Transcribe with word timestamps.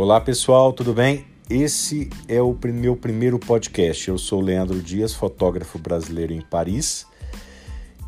Olá 0.00 0.20
pessoal, 0.20 0.72
tudo 0.72 0.94
bem? 0.94 1.26
Esse 1.50 2.08
é 2.28 2.40
o 2.40 2.56
meu 2.72 2.94
primeiro 2.94 3.36
podcast. 3.36 4.06
Eu 4.06 4.16
sou 4.16 4.40
Leandro 4.40 4.80
Dias, 4.80 5.12
fotógrafo 5.12 5.76
brasileiro 5.76 6.32
em 6.32 6.40
Paris, 6.40 7.04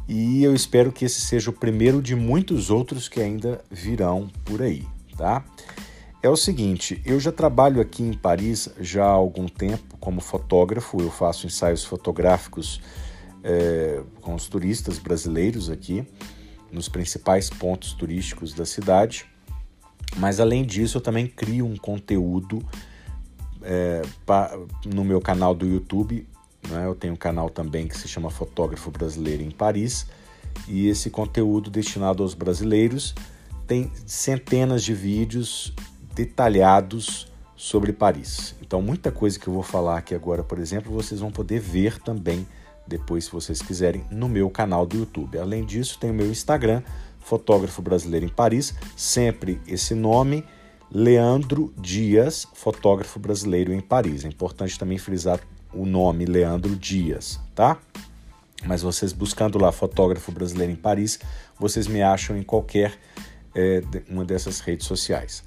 e 0.09 0.45
eu 0.45 0.55
espero 0.55 0.93
que 0.93 1.05
esse 1.05 1.21
seja 1.21 1.51
o 1.51 1.53
primeiro 1.53 2.01
de 2.01 2.15
muitos 2.15 2.71
outros 2.71 3.09
que 3.09 3.21
ainda 3.21 3.61
virão 3.69 4.31
por 4.45 4.63
aí, 4.63 4.87
tá? 5.17 5.45
É 6.23 6.29
o 6.29 6.37
seguinte, 6.37 7.03
eu 7.05 7.19
já 7.19 7.33
trabalho 7.33 7.81
aqui 7.81 8.05
em 8.05 8.13
Paris 8.13 8.69
já 8.79 9.05
há 9.05 9.11
algum 9.11 9.49
tempo 9.49 9.99
como 9.99 10.21
fotógrafo, 10.21 11.01
eu 11.01 11.11
faço 11.11 11.49
ensaios 11.49 11.85
fotográficos 11.85 12.81
é, 13.43 14.01
com 14.21 14.37
os 14.37 14.47
turistas 14.47 14.97
brasileiros 15.01 15.69
aqui 15.69 16.07
nos 16.71 16.89
principais 16.89 17.51
pontos 17.51 17.95
turísticos 17.95 18.55
da 18.55 18.65
cidade. 18.65 19.30
Mas 20.17 20.41
além 20.41 20.65
disso, 20.65 20.99
eu 20.99 21.01
também 21.01 21.27
crio 21.27 21.67
um 21.67 21.77
conteúdo 21.77 22.63
é, 23.63 24.03
pra, 24.27 24.59
no 24.87 25.05
meu 25.05 25.21
canal 25.21 25.55
do 25.55 25.67
YouTube. 25.67 26.27
Né? 26.69 26.87
Eu 26.87 26.95
tenho 26.95 27.15
um 27.15 27.17
canal 27.17 27.49
também 27.49 27.87
que 27.87 27.97
se 27.97 28.09
chama 28.09 28.31
Fotógrafo 28.31 28.91
Brasileiro 28.91 29.43
em 29.43 29.51
Paris. 29.51 30.07
E 30.69 30.89
esse 30.89 31.11
conteúdo 31.11 31.71
destinado 31.71 32.23
aos 32.23 32.35
brasileiros 32.35 33.15
tem 33.67 33.91
centenas 34.05 34.83
de 34.83 34.93
vídeos 34.93 35.73
detalhados 36.15 37.29
sobre 37.57 37.93
Paris. 37.93 38.55
Então, 38.61 38.83
muita 38.83 39.13
coisa 39.13 39.39
que 39.39 39.47
eu 39.47 39.55
vou 39.55 39.63
falar 39.63 39.99
aqui 39.99 40.15
agora, 40.15 40.43
por 40.43 40.59
exemplo, 40.59 40.93
vocês 40.93 41.21
vão 41.21 41.31
poder 41.31 41.61
ver 41.61 42.01
também 42.01 42.47
depois, 42.87 43.27
se 43.27 43.33
vocês 43.33 43.63
quiserem, 43.63 44.05
no 44.11 44.29
meu 44.29 44.51
canal 44.51 44.85
do 44.85 44.97
YouTube. 44.97 45.39
Além 45.39 45.65
disso, 45.65 45.99
tem 45.99 46.11
o 46.11 46.15
meu 46.15 46.31
Instagram, 46.31 46.83
fotógrafo 47.21 47.81
brasileiro 47.81 48.27
em 48.27 48.29
Paris, 48.29 48.75
sempre 48.97 49.61
esse 49.67 49.95
nome, 49.95 50.45
Leandro 50.91 51.73
Dias, 51.79 52.47
fotógrafo 52.55 53.19
brasileiro 53.21 53.73
em 53.73 53.81
Paris. 53.81 54.25
É 54.25 54.29
importante 54.29 54.79
também 54.79 54.99
frisar 54.99 55.41
o 55.73 55.87
nome 55.87 56.25
Leandro 56.25 56.75
Dias, 56.75 57.39
tá? 57.55 57.79
Mas 58.67 58.83
vocês 58.83 59.13
buscando 59.13 59.59
lá 59.59 59.71
fotógrafo 59.71 60.33
brasileiro 60.33 60.73
em 60.73 60.77
Paris, 60.77 61.19
vocês 61.59 61.87
me 61.87 62.03
acham 62.03 62.37
em 62.37 62.43
qualquer 62.43 62.99
é, 63.55 63.83
uma 64.09 64.25
dessas 64.25 64.61
redes 64.61 64.87
sociais. 64.87 65.45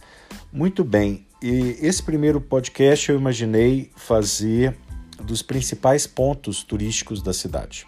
Muito 0.51 0.83
bem, 0.83 1.25
e 1.41 1.77
esse 1.81 2.01
primeiro 2.01 2.39
podcast 2.39 3.09
eu 3.09 3.17
imaginei 3.17 3.91
fazer 3.95 4.77
dos 5.21 5.41
principais 5.41 6.07
pontos 6.07 6.63
turísticos 6.63 7.21
da 7.21 7.33
cidade. 7.33 7.85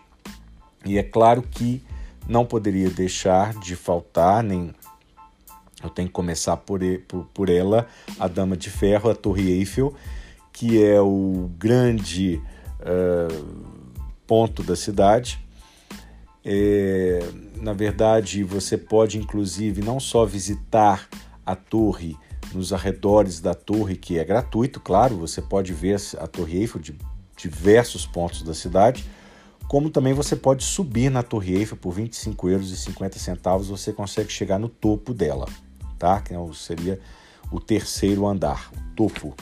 E 0.86 0.98
é 0.98 1.04
claro 1.04 1.42
que 1.42 1.82
não 2.28 2.46
poderia 2.46 2.90
deixar 2.90 3.54
de 3.60 3.76
faltar, 3.76 4.44
nem 4.44 4.74
eu 5.84 5.90
tenho 5.90 6.08
que 6.08 6.14
começar 6.14 6.58
por, 6.58 6.80
por, 7.08 7.26
por 7.34 7.50
ela, 7.50 7.88
a 8.20 8.28
Dama 8.28 8.58
de 8.58 8.70
Ferro, 8.70 9.10
a 9.10 9.16
Torre 9.16 9.52
Eiffel, 9.52 9.94
que 10.52 10.84
é 10.84 11.00
o 11.00 11.50
grande 11.58 12.42
uh, 12.82 13.46
ponto 14.26 14.64
da 14.64 14.76
cidade. 14.76 15.40
É, 16.44 17.20
na 17.58 17.74
verdade, 17.74 18.44
você 18.44 18.78
pode 18.78 19.18
inclusive 19.18 19.82
não 19.82 20.00
só 20.00 20.26
visitar 20.26 21.08
a 21.46 21.56
torre 21.56 22.16
nos 22.54 22.72
arredores 22.72 23.40
da 23.40 23.54
torre, 23.54 23.96
que 23.96 24.18
é 24.18 24.24
gratuito, 24.24 24.80
claro, 24.80 25.18
você 25.18 25.42
pode 25.42 25.74
ver 25.74 26.00
a 26.18 26.28
Torre 26.28 26.60
Eiffel 26.60 26.82
de 26.82 26.96
diversos 27.36 28.06
pontos 28.06 28.42
da 28.44 28.54
cidade, 28.54 29.06
como 29.68 29.90
também 29.90 30.14
você 30.14 30.36
pode 30.36 30.64
subir 30.64 31.10
na 31.10 31.24
Torre 31.24 31.56
Eiffel 31.56 31.78
por 31.78 31.92
25 31.92 32.50
euros 32.50 32.72
e 32.72 32.78
50 32.78 33.20
centavos, 33.20 33.68
você 33.68 33.92
consegue 33.92 34.32
chegar 34.32 34.60
no 34.60 34.70
topo 34.70 35.14
dela, 35.14 35.48
tá? 35.98 36.22
Que 36.22 36.34
é 36.34 36.38
seria 36.54 37.00
o 37.52 37.60
terceiro 37.60 38.28
andar, 38.28 38.72
o 38.74 38.96
topo. 38.96 39.36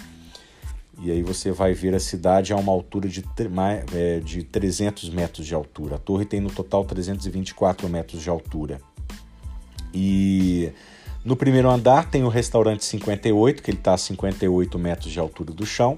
E 1.01 1.11
aí 1.11 1.21
você 1.21 1.51
vai 1.51 1.73
ver 1.73 1.93
a 1.95 1.99
cidade 1.99 2.53
a 2.53 2.55
uma 2.55 2.71
altura 2.71 3.09
de, 3.09 3.23
é, 3.93 4.19
de 4.19 4.43
300 4.43 5.09
metros 5.09 5.45
de 5.45 5.53
altura. 5.53 5.95
A 5.95 5.99
torre 5.99 6.23
tem 6.23 6.39
no 6.39 6.49
total 6.49 6.85
324 6.85 7.89
metros 7.89 8.21
de 8.21 8.29
altura. 8.29 8.79
E 9.93 10.71
no 11.25 11.35
primeiro 11.35 11.69
andar 11.69 12.09
tem 12.09 12.23
o 12.23 12.29
restaurante 12.29 12.85
58, 12.85 13.61
que 13.61 13.71
ele 13.71 13.77
está 13.77 13.93
a 13.93 13.97
58 13.97 14.79
metros 14.79 15.11
de 15.11 15.19
altura 15.19 15.51
do 15.51 15.65
chão. 15.65 15.97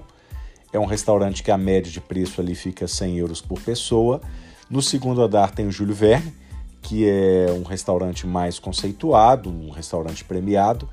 É 0.76 0.78
um 0.78 0.84
restaurante 0.84 1.42
que 1.42 1.50
a 1.50 1.56
média 1.56 1.90
de 1.90 2.02
preço 2.02 2.38
ali 2.38 2.54
fica 2.54 2.86
100 2.86 3.16
euros 3.16 3.40
por 3.40 3.58
pessoa. 3.62 4.20
No 4.68 4.82
segundo 4.82 5.22
andar 5.22 5.50
tem 5.50 5.66
o 5.66 5.72
Júlio 5.72 5.94
Verne, 5.94 6.34
que 6.82 7.08
é 7.08 7.46
um 7.50 7.62
restaurante 7.62 8.26
mais 8.26 8.58
conceituado, 8.58 9.48
um 9.48 9.70
restaurante 9.70 10.22
premiado, 10.22 10.86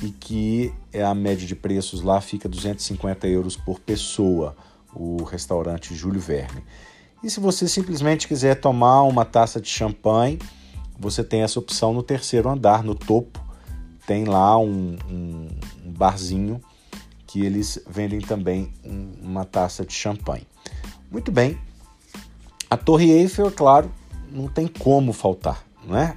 e 0.00 0.10
que 0.10 0.72
é 0.92 1.02
a 1.02 1.12
média 1.16 1.48
de 1.48 1.56
preços 1.56 2.00
lá 2.00 2.20
fica 2.20 2.48
250 2.48 3.26
euros 3.26 3.56
por 3.56 3.80
pessoa, 3.80 4.54
o 4.94 5.24
restaurante 5.24 5.96
Júlio 5.96 6.20
Verne. 6.20 6.62
E 7.20 7.28
se 7.28 7.40
você 7.40 7.66
simplesmente 7.66 8.28
quiser 8.28 8.54
tomar 8.60 9.02
uma 9.02 9.24
taça 9.24 9.60
de 9.60 9.68
champanhe, 9.68 10.38
você 10.96 11.24
tem 11.24 11.42
essa 11.42 11.58
opção 11.58 11.92
no 11.92 12.04
terceiro 12.04 12.48
andar, 12.48 12.84
no 12.84 12.94
topo, 12.94 13.40
tem 14.06 14.26
lá 14.26 14.56
um, 14.56 14.96
um, 15.10 15.48
um 15.84 15.90
barzinho 15.90 16.60
que 17.34 17.44
eles 17.44 17.80
vendem 17.90 18.20
também 18.20 18.72
uma 19.20 19.44
taça 19.44 19.84
de 19.84 19.92
champanhe. 19.92 20.46
Muito 21.10 21.32
bem. 21.32 21.58
A 22.70 22.76
Torre 22.76 23.10
Eiffel, 23.10 23.48
é 23.48 23.50
claro, 23.50 23.90
não 24.30 24.46
tem 24.46 24.68
como 24.68 25.12
faltar, 25.12 25.66
não 25.84 25.98
é? 25.98 26.16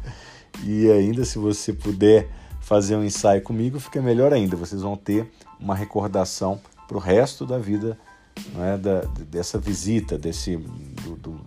e 0.62 0.90
ainda 0.90 1.24
se 1.24 1.38
você 1.38 1.72
puder 1.72 2.28
fazer 2.60 2.96
um 2.96 3.02
ensaio 3.02 3.40
comigo, 3.40 3.80
fica 3.80 4.02
melhor 4.02 4.30
ainda. 4.30 4.54
Vocês 4.54 4.82
vão 4.82 4.94
ter 4.94 5.26
uma 5.58 5.74
recordação 5.74 6.60
para 6.86 6.98
o 6.98 7.00
resto 7.00 7.46
da 7.46 7.56
vida 7.56 7.98
é? 8.60 8.76
da, 8.76 9.00
dessa 9.30 9.58
visita, 9.58 10.18
desse 10.18 10.58
do, 10.58 11.16
do 11.16 11.40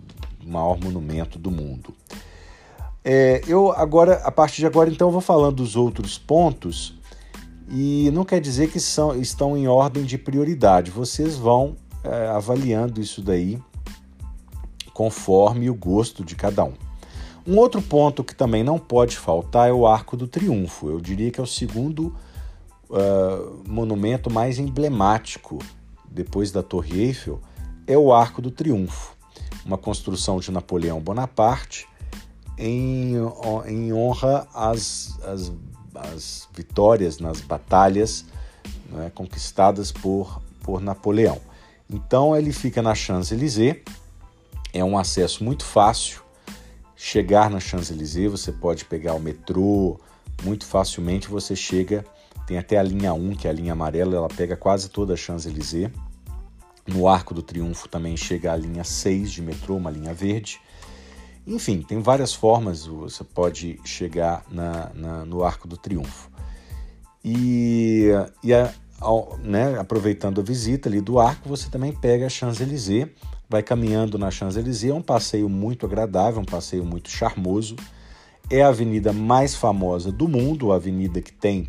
maior 0.44 0.76
monumento 0.82 1.38
do 1.38 1.52
mundo. 1.52 1.94
É, 3.04 3.40
eu 3.46 3.70
agora, 3.70 4.14
a 4.24 4.32
partir 4.32 4.62
de 4.62 4.66
agora, 4.66 4.90
então, 4.90 5.12
vou 5.12 5.20
falando 5.20 5.58
dos 5.58 5.76
outros 5.76 6.18
pontos 6.18 6.96
e 7.68 8.10
não 8.12 8.24
quer 8.24 8.40
dizer 8.40 8.70
que 8.70 8.78
são, 8.78 9.14
estão 9.20 9.56
em 9.56 9.66
ordem 9.66 10.04
de 10.04 10.16
prioridade. 10.16 10.90
Vocês 10.90 11.36
vão 11.36 11.76
é, 12.04 12.28
avaliando 12.28 13.00
isso 13.00 13.20
daí 13.20 13.58
conforme 14.92 15.68
o 15.68 15.74
gosto 15.74 16.24
de 16.24 16.34
cada 16.34 16.64
um. 16.64 16.72
Um 17.46 17.58
outro 17.58 17.82
ponto 17.82 18.24
que 18.24 18.34
também 18.34 18.64
não 18.64 18.78
pode 18.78 19.16
faltar 19.16 19.68
é 19.68 19.72
o 19.72 19.86
Arco 19.86 20.16
do 20.16 20.26
Triunfo. 20.26 20.88
Eu 20.88 21.00
diria 21.00 21.30
que 21.30 21.38
é 21.38 21.42
o 21.42 21.46
segundo 21.46 22.14
uh, 22.90 23.62
monumento 23.68 24.30
mais 24.30 24.58
emblemático 24.58 25.58
depois 26.10 26.50
da 26.50 26.62
Torre 26.62 27.00
Eiffel 27.00 27.40
é 27.86 27.96
o 27.96 28.12
Arco 28.12 28.42
do 28.42 28.50
Triunfo, 28.50 29.14
uma 29.64 29.78
construção 29.78 30.40
de 30.40 30.50
Napoleão 30.50 31.00
Bonaparte 31.00 31.86
em, 32.58 33.14
em 33.66 33.92
honra 33.92 34.48
às, 34.52 35.18
às 35.22 35.52
as 35.98 36.48
vitórias 36.54 37.18
nas 37.18 37.40
batalhas 37.40 38.24
né, 38.90 39.10
conquistadas 39.14 39.92
por, 39.92 40.40
por 40.62 40.80
Napoleão. 40.80 41.40
Então 41.88 42.36
ele 42.36 42.52
fica 42.52 42.82
na 42.82 42.94
Champs-Élysées, 42.94 43.82
é 44.72 44.84
um 44.84 44.98
acesso 44.98 45.44
muito 45.44 45.64
fácil. 45.64 46.20
Chegar 46.96 47.50
na 47.50 47.60
Champs-Élysées, 47.60 48.30
você 48.30 48.50
pode 48.50 48.84
pegar 48.84 49.14
o 49.14 49.20
metrô 49.20 50.00
muito 50.42 50.66
facilmente, 50.66 51.28
você 51.28 51.54
chega, 51.54 52.04
tem 52.46 52.58
até 52.58 52.78
a 52.78 52.82
linha 52.82 53.12
1, 53.12 53.36
que 53.36 53.46
é 53.46 53.50
a 53.50 53.52
linha 53.52 53.72
amarela, 53.72 54.16
ela 54.16 54.28
pega 54.28 54.56
quase 54.56 54.88
toda 54.88 55.14
a 55.14 55.16
Champs-Élysées. 55.16 55.90
No 56.86 57.08
Arco 57.08 57.34
do 57.34 57.42
Triunfo 57.42 57.88
também 57.88 58.16
chega 58.16 58.52
a 58.52 58.56
linha 58.56 58.84
6 58.84 59.32
de 59.32 59.42
metrô, 59.42 59.76
uma 59.76 59.90
linha 59.90 60.14
verde. 60.14 60.60
Enfim, 61.46 61.82
tem 61.82 62.00
várias 62.00 62.34
formas 62.34 62.86
você 62.86 63.22
pode 63.22 63.78
chegar 63.84 64.44
na, 64.50 64.90
na, 64.94 65.24
no 65.24 65.44
Arco 65.44 65.68
do 65.68 65.76
Triunfo. 65.76 66.28
E, 67.24 68.08
e 68.42 68.52
a, 68.52 68.72
ao, 69.00 69.38
né, 69.38 69.78
aproveitando 69.78 70.40
a 70.40 70.44
visita 70.44 70.88
ali 70.88 71.00
do 71.00 71.18
arco, 71.18 71.48
você 71.48 71.68
também 71.68 71.92
pega 71.92 72.26
a 72.26 72.28
Champs-Élysées, 72.28 73.08
vai 73.48 73.62
caminhando 73.62 74.18
na 74.18 74.30
Champs-Élysées, 74.30 74.90
é 74.90 74.94
um 74.94 75.02
passeio 75.02 75.48
muito 75.48 75.86
agradável, 75.86 76.40
um 76.40 76.44
passeio 76.44 76.84
muito 76.84 77.10
charmoso. 77.10 77.76
É 78.50 78.62
a 78.62 78.68
avenida 78.68 79.12
mais 79.12 79.54
famosa 79.54 80.12
do 80.12 80.28
mundo, 80.28 80.72
a 80.72 80.76
avenida 80.76 81.20
que 81.20 81.32
tem 81.32 81.68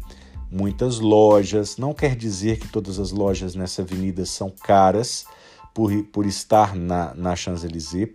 muitas 0.52 1.00
lojas. 1.00 1.78
Não 1.78 1.94
quer 1.94 2.16
dizer 2.16 2.60
que 2.60 2.68
todas 2.68 3.00
as 3.00 3.12
lojas 3.12 3.56
nessa 3.56 3.82
avenida 3.82 4.26
são 4.26 4.50
caras 4.50 5.26
por, 5.74 5.92
por 6.06 6.26
estar 6.26 6.76
na, 6.76 7.14
na 7.14 7.36
Champs-Élysées, 7.36 8.10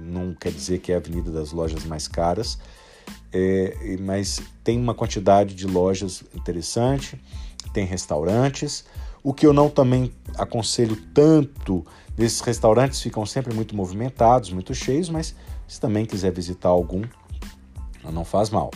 não 0.00 0.34
quer 0.34 0.52
dizer 0.52 0.78
que 0.78 0.92
é 0.92 0.94
a 0.94 0.98
avenida 0.98 1.30
das 1.30 1.52
lojas 1.52 1.84
mais 1.84 2.08
caras, 2.08 2.58
é, 3.32 3.96
mas 4.00 4.40
tem 4.64 4.78
uma 4.78 4.94
quantidade 4.94 5.54
de 5.54 5.66
lojas 5.66 6.22
interessante, 6.34 7.20
tem 7.72 7.84
restaurantes. 7.84 8.84
O 9.22 9.34
que 9.34 9.46
eu 9.46 9.52
não 9.52 9.68
também 9.68 10.12
aconselho 10.36 10.96
tanto, 11.14 11.84
esses 12.18 12.40
restaurantes 12.40 13.00
ficam 13.00 13.24
sempre 13.26 13.54
muito 13.54 13.76
movimentados, 13.76 14.50
muito 14.50 14.74
cheios, 14.74 15.08
mas 15.08 15.34
se 15.66 15.80
também 15.80 16.04
quiser 16.04 16.32
visitar 16.32 16.68
algum, 16.68 17.02
não 18.12 18.24
faz 18.24 18.50
mal. 18.50 18.70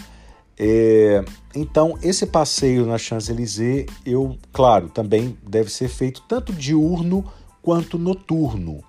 É, 0.56 1.24
então, 1.54 1.98
esse 2.02 2.26
passeio 2.26 2.86
na 2.86 2.96
Champs-Élysées, 2.96 3.86
eu, 4.06 4.38
claro, 4.52 4.88
também 4.88 5.36
deve 5.42 5.70
ser 5.70 5.88
feito 5.88 6.22
tanto 6.28 6.52
diurno 6.52 7.24
quanto 7.60 7.98
noturno. 7.98 8.84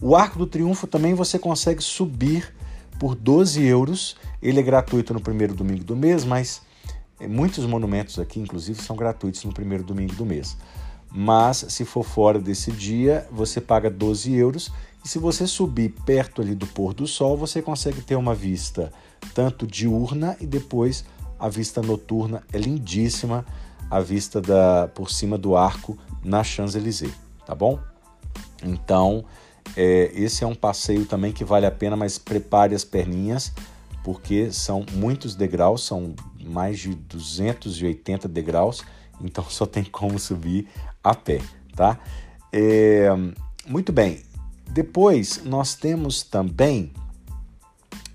O 0.00 0.16
Arco 0.16 0.38
do 0.38 0.46
Triunfo 0.46 0.86
também 0.86 1.14
você 1.14 1.38
consegue 1.38 1.82
subir 1.82 2.54
por 2.98 3.14
12 3.14 3.62
euros. 3.64 4.16
Ele 4.42 4.58
é 4.58 4.62
gratuito 4.62 5.12
no 5.12 5.20
primeiro 5.20 5.54
domingo 5.54 5.84
do 5.84 5.94
mês, 5.94 6.24
mas 6.24 6.62
é, 7.18 7.28
muitos 7.28 7.66
monumentos 7.66 8.18
aqui, 8.18 8.40
inclusive, 8.40 8.80
são 8.82 8.96
gratuitos 8.96 9.44
no 9.44 9.52
primeiro 9.52 9.84
domingo 9.84 10.14
do 10.14 10.24
mês. 10.24 10.56
Mas 11.12 11.66
se 11.68 11.84
for 11.84 12.04
fora 12.04 12.38
desse 12.38 12.70
dia, 12.70 13.26
você 13.30 13.60
paga 13.60 13.90
12 13.90 14.32
euros. 14.34 14.72
E 15.04 15.08
se 15.08 15.18
você 15.18 15.46
subir 15.46 15.90
perto 16.06 16.40
ali 16.40 16.54
do 16.54 16.66
pôr 16.66 16.94
do 16.94 17.06
sol, 17.06 17.36
você 17.36 17.60
consegue 17.60 18.00
ter 18.00 18.16
uma 18.16 18.34
vista 18.34 18.92
tanto 19.34 19.66
diurna 19.66 20.36
e 20.40 20.46
depois 20.46 21.04
a 21.38 21.48
vista 21.48 21.82
noturna 21.82 22.42
é 22.52 22.58
lindíssima, 22.58 23.44
a 23.90 24.00
vista 24.00 24.40
da 24.40 24.88
por 24.94 25.10
cima 25.10 25.36
do 25.36 25.56
arco 25.56 25.98
na 26.22 26.44
Champs-Élysées, 26.44 27.12
tá 27.46 27.54
bom? 27.54 27.78
Então, 28.62 29.24
é, 29.76 30.10
esse 30.14 30.44
é 30.44 30.46
um 30.46 30.54
passeio 30.54 31.06
também 31.06 31.32
que 31.32 31.44
vale 31.44 31.66
a 31.66 31.70
pena, 31.70 31.96
mas 31.96 32.18
prepare 32.18 32.74
as 32.74 32.84
perninhas, 32.84 33.52
porque 34.02 34.50
são 34.52 34.84
muitos 34.92 35.34
degraus, 35.34 35.84
são 35.84 36.14
mais 36.44 36.78
de 36.78 36.94
280 36.94 38.28
degraus, 38.28 38.82
então 39.22 39.44
só 39.44 39.66
tem 39.66 39.84
como 39.84 40.18
subir 40.18 40.68
a 41.02 41.14
pé, 41.14 41.40
tá? 41.74 41.98
É, 42.52 43.08
muito 43.66 43.92
bem. 43.92 44.22
Depois 44.68 45.42
nós 45.44 45.74
temos 45.74 46.22
também 46.22 46.92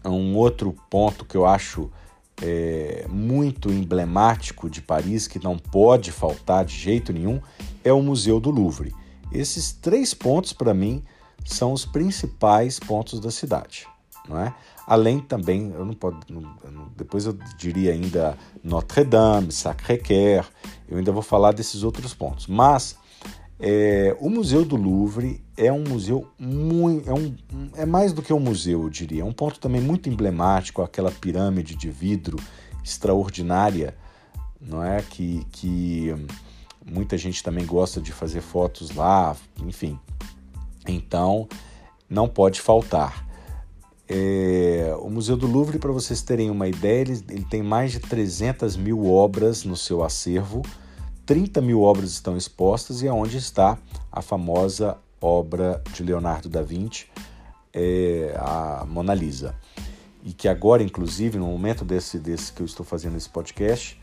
um 0.04 0.36
outro 0.36 0.76
ponto 0.90 1.26
que 1.26 1.36
eu 1.36 1.46
acho 1.46 1.92
é, 2.42 3.06
muito 3.10 3.72
emblemático 3.72 4.70
de 4.70 4.82
Paris, 4.82 5.28
que 5.28 5.44
não 5.44 5.58
pode 5.58 6.12
faltar 6.12 6.66
de 6.66 6.76
jeito 6.76 7.14
nenhum, 7.14 7.42
é 7.84 7.92
o 7.92 8.02
Museu 8.02 8.40
do 8.40 8.52
Louvre. 8.52 8.94
Esses 9.32 9.72
três 9.72 10.14
pontos, 10.14 10.54
para 10.54 10.74
mim, 10.74 11.04
são 11.46 11.72
os 11.72 11.86
principais 11.86 12.80
pontos 12.80 13.20
da 13.20 13.32
cidade. 13.32 13.88
Não 14.28 14.40
é? 14.40 14.54
Além 14.88 15.20
também, 15.20 15.72
eu 15.72 15.86
não 15.86 15.96
depois 16.96 17.26
eu 17.26 17.38
diria 17.58 17.92
ainda 17.94 18.38
Notre 18.64 19.04
Dame, 19.04 19.52
Sacré-Cœur, 19.52 20.46
eu 20.90 20.98
ainda 20.98 21.12
vou 21.12 21.22
falar 21.22 21.52
desses 21.52 21.84
outros 21.84 22.14
pontos. 22.14 22.48
Mas 22.48 22.98
é, 23.60 24.16
o 24.20 24.30
Museu 24.30 24.66
do 24.66 24.76
Louvre 24.76 25.44
é 25.56 25.72
um 25.72 25.84
museu 25.84 26.28
muito. 26.38 27.10
É, 27.10 27.14
um, 27.14 27.36
é 27.76 27.86
mais 27.86 28.14
do 28.14 28.22
que 28.22 28.34
um 28.34 28.40
museu, 28.40 28.84
eu 28.84 28.90
diria. 28.90 29.22
É 29.22 29.26
um 29.26 29.32
ponto 29.32 29.60
também 29.60 29.82
muito 29.82 30.10
emblemático, 30.10 30.82
aquela 30.82 31.12
pirâmide 31.12 31.76
de 31.76 31.90
vidro 31.90 32.38
extraordinária, 32.84 33.96
não 34.60 34.84
é? 34.84 35.02
Que, 35.02 35.46
que 35.52 36.14
muita 36.86 37.18
gente 37.18 37.42
também 37.42 37.66
gosta 37.66 38.02
de 38.02 38.12
fazer 38.12 38.42
fotos 38.42 38.92
lá, 38.92 39.36
enfim. 39.64 40.00
Então, 40.88 41.48
não 42.10 42.28
pode 42.28 42.62
faltar. 42.62 43.26
É, 44.08 44.96
o 45.00 45.10
Museu 45.10 45.36
do 45.36 45.48
Louvre, 45.48 45.80
para 45.80 45.92
vocês 45.92 46.22
terem 46.22 46.50
uma 46.50 46.68
ideia, 46.68 47.02
ele, 47.02 47.24
ele 47.30 47.46
tem 47.46 47.64
mais 47.64 47.92
de 47.92 48.00
300 48.00 48.78
mil 48.78 49.06
obras 49.06 49.64
no 49.64 49.76
seu 49.76 50.04
acervo 50.04 50.62
30 51.26 51.60
mil 51.60 51.82
obras 51.82 52.12
estão 52.12 52.38
expostas 52.38 53.02
e 53.02 53.08
é 53.08 53.12
onde 53.12 53.38
está 53.38 53.78
a 54.12 54.22
famosa 54.22 54.98
obra 55.20 55.82
de 55.92 56.04
Leonardo 56.04 56.48
da 56.48 56.62
Vinci, 56.62 57.08
é, 57.74 58.36
a 58.38 58.86
Mona 58.88 59.14
Lisa. 59.14 59.56
E 60.24 60.34
que 60.34 60.48
agora, 60.48 60.84
inclusive, 60.84 61.40
no 61.40 61.48
momento 61.48 61.84
desse, 61.84 62.20
desse 62.20 62.52
que 62.54 62.62
eu 62.62 62.66
estou 62.66 62.86
fazendo 62.86 63.18
esse 63.18 63.30
podcast, 63.30 64.00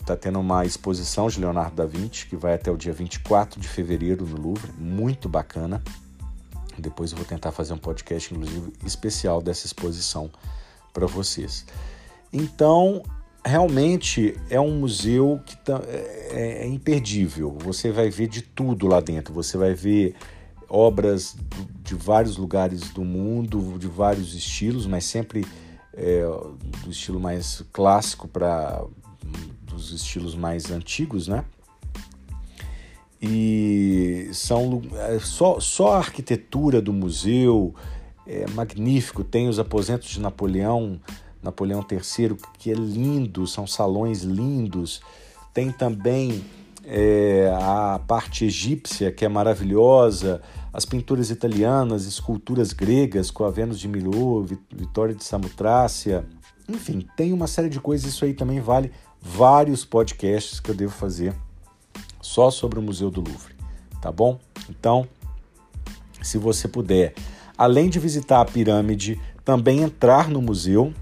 está 0.00 0.14
é, 0.14 0.16
tendo 0.16 0.40
uma 0.40 0.64
exposição 0.64 1.28
de 1.28 1.40
Leonardo 1.40 1.76
da 1.76 1.86
Vinci 1.86 2.26
que 2.26 2.36
vai 2.36 2.54
até 2.54 2.70
o 2.70 2.76
dia 2.76 2.92
24 2.92 3.60
de 3.60 3.68
fevereiro 3.68 4.26
no 4.26 4.40
Louvre, 4.40 4.72
muito 4.78 5.28
bacana. 5.28 5.82
Depois 6.78 7.12
eu 7.12 7.18
vou 7.18 7.26
tentar 7.26 7.52
fazer 7.52 7.72
um 7.72 7.78
podcast, 7.78 8.32
inclusive, 8.32 8.72
especial 8.84 9.42
dessa 9.42 9.66
exposição 9.66 10.30
para 10.92 11.06
vocês. 11.06 11.66
Então, 12.32 13.02
realmente 13.44 14.38
é 14.48 14.60
um 14.60 14.78
museu 14.78 15.40
que 15.44 15.56
tá, 15.56 15.80
é, 15.86 16.62
é, 16.62 16.66
imperdível. 16.66 17.56
Você 17.60 17.90
vai 17.90 18.08
ver 18.10 18.28
de 18.28 18.42
tudo 18.42 18.86
lá 18.86 19.00
dentro. 19.00 19.34
Você 19.34 19.56
vai 19.56 19.74
ver 19.74 20.14
obras 20.68 21.36
de 21.82 21.94
vários 21.94 22.36
lugares 22.36 22.90
do 22.90 23.04
mundo, 23.04 23.78
de 23.78 23.88
vários 23.88 24.34
estilos, 24.34 24.86
mas 24.86 25.04
sempre 25.04 25.44
é, 25.92 26.22
do 26.84 26.90
estilo 26.90 27.18
mais 27.18 27.64
clássico 27.72 28.28
para 28.28 28.84
dos 29.62 29.92
estilos 29.92 30.34
mais 30.34 30.70
antigos, 30.70 31.28
né? 31.28 31.44
E 33.22 34.30
são 34.32 34.80
é, 34.94 35.18
só, 35.18 35.60
só 35.60 35.92
a 35.92 35.98
arquitetura 35.98 36.80
do 36.80 36.92
museu 36.92 37.74
é 38.26 38.48
magnífico. 38.50 39.22
Tem 39.22 39.48
os 39.48 39.58
aposentos 39.58 40.08
de 40.08 40.20
Napoleão 40.20 41.00
Napoleão 41.42 41.84
III, 41.90 42.36
que 42.58 42.70
é 42.70 42.74
lindo, 42.74 43.46
são 43.46 43.66
salões 43.66 44.22
lindos. 44.22 45.00
Tem 45.54 45.72
também 45.72 46.44
é, 46.84 47.50
a 47.54 48.00
parte 48.06 48.44
egípcia, 48.44 49.10
que 49.10 49.24
é 49.24 49.28
maravilhosa, 49.28 50.40
as 50.72 50.84
pinturas 50.84 51.30
italianas, 51.30 52.06
esculturas 52.06 52.72
gregas, 52.72 53.30
com 53.30 53.44
a 53.44 53.50
Vênus 53.50 53.80
de 53.80 53.88
Milo, 53.88 54.44
Vitória 54.70 55.14
de 55.14 55.24
Samotrácia. 55.24 56.26
Enfim, 56.68 57.06
tem 57.16 57.32
uma 57.32 57.46
série 57.46 57.68
de 57.68 57.80
coisas. 57.80 58.12
Isso 58.12 58.24
aí 58.24 58.34
também 58.34 58.60
vale 58.60 58.92
vários 59.20 59.84
podcasts 59.84 60.60
que 60.60 60.70
eu 60.70 60.74
devo 60.74 60.92
fazer 60.92 61.34
só 62.20 62.50
sobre 62.50 62.78
o 62.78 62.82
Museu 62.82 63.10
do 63.10 63.20
Louvre, 63.20 63.54
tá 64.00 64.10
bom? 64.10 64.38
Então, 64.68 65.06
se 66.22 66.38
você 66.38 66.68
puder, 66.68 67.14
além 67.56 67.88
de 67.88 67.98
visitar 67.98 68.40
a 68.40 68.44
pirâmide, 68.44 69.20
também 69.44 69.82
entrar 69.82 70.28
no 70.28 70.40
museu, 70.40 70.92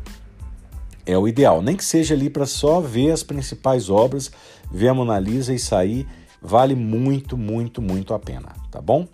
é 1.04 1.16
o 1.18 1.26
ideal. 1.26 1.60
Nem 1.60 1.76
que 1.76 1.84
seja 1.84 2.14
ali 2.14 2.30
para 2.30 2.46
só 2.46 2.80
ver 2.80 3.10
as 3.10 3.22
principais 3.22 3.90
obras, 3.90 4.30
ver 4.70 4.88
a 4.88 4.94
Mona 4.94 5.18
Lisa 5.18 5.52
e 5.52 5.58
sair, 5.58 6.06
vale 6.40 6.74
muito, 6.74 7.36
muito, 7.36 7.82
muito 7.82 8.14
a 8.14 8.18
pena, 8.18 8.54
tá 8.70 8.80
bom? 8.80 9.08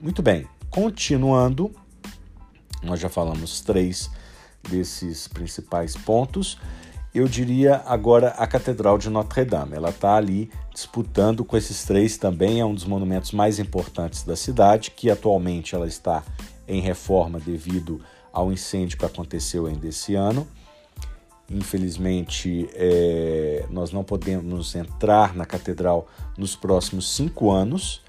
Muito 0.00 0.22
bem, 0.22 0.46
continuando, 0.70 1.70
nós 2.82 3.00
já 3.00 3.08
falamos 3.08 3.60
três 3.60 4.10
desses 4.68 5.28
principais 5.28 5.96
pontos. 5.96 6.58
Eu 7.14 7.28
diria 7.28 7.82
agora 7.84 8.28
a 8.38 8.46
Catedral 8.46 8.96
de 8.96 9.10
Notre 9.10 9.44
Dame. 9.44 9.76
Ela 9.76 9.90
está 9.90 10.16
ali 10.16 10.50
disputando 10.72 11.44
com 11.44 11.58
esses 11.58 11.84
três 11.84 12.16
também, 12.16 12.58
é 12.58 12.64
um 12.64 12.74
dos 12.74 12.86
monumentos 12.86 13.32
mais 13.32 13.58
importantes 13.58 14.22
da 14.22 14.34
cidade, 14.34 14.90
que 14.90 15.10
atualmente 15.10 15.74
ela 15.74 15.86
está 15.86 16.24
em 16.66 16.80
reforma 16.80 17.38
devido 17.38 18.00
ao 18.32 18.50
incêndio 18.50 18.96
que 18.96 19.04
aconteceu 19.04 19.66
ainda 19.66 19.86
esse 19.86 20.14
ano. 20.14 20.48
Infelizmente, 21.50 22.70
é, 22.72 23.66
nós 23.68 23.92
não 23.92 24.02
podemos 24.02 24.74
entrar 24.74 25.34
na 25.34 25.44
catedral 25.44 26.08
nos 26.38 26.56
próximos 26.56 27.14
cinco 27.14 27.50
anos, 27.50 28.00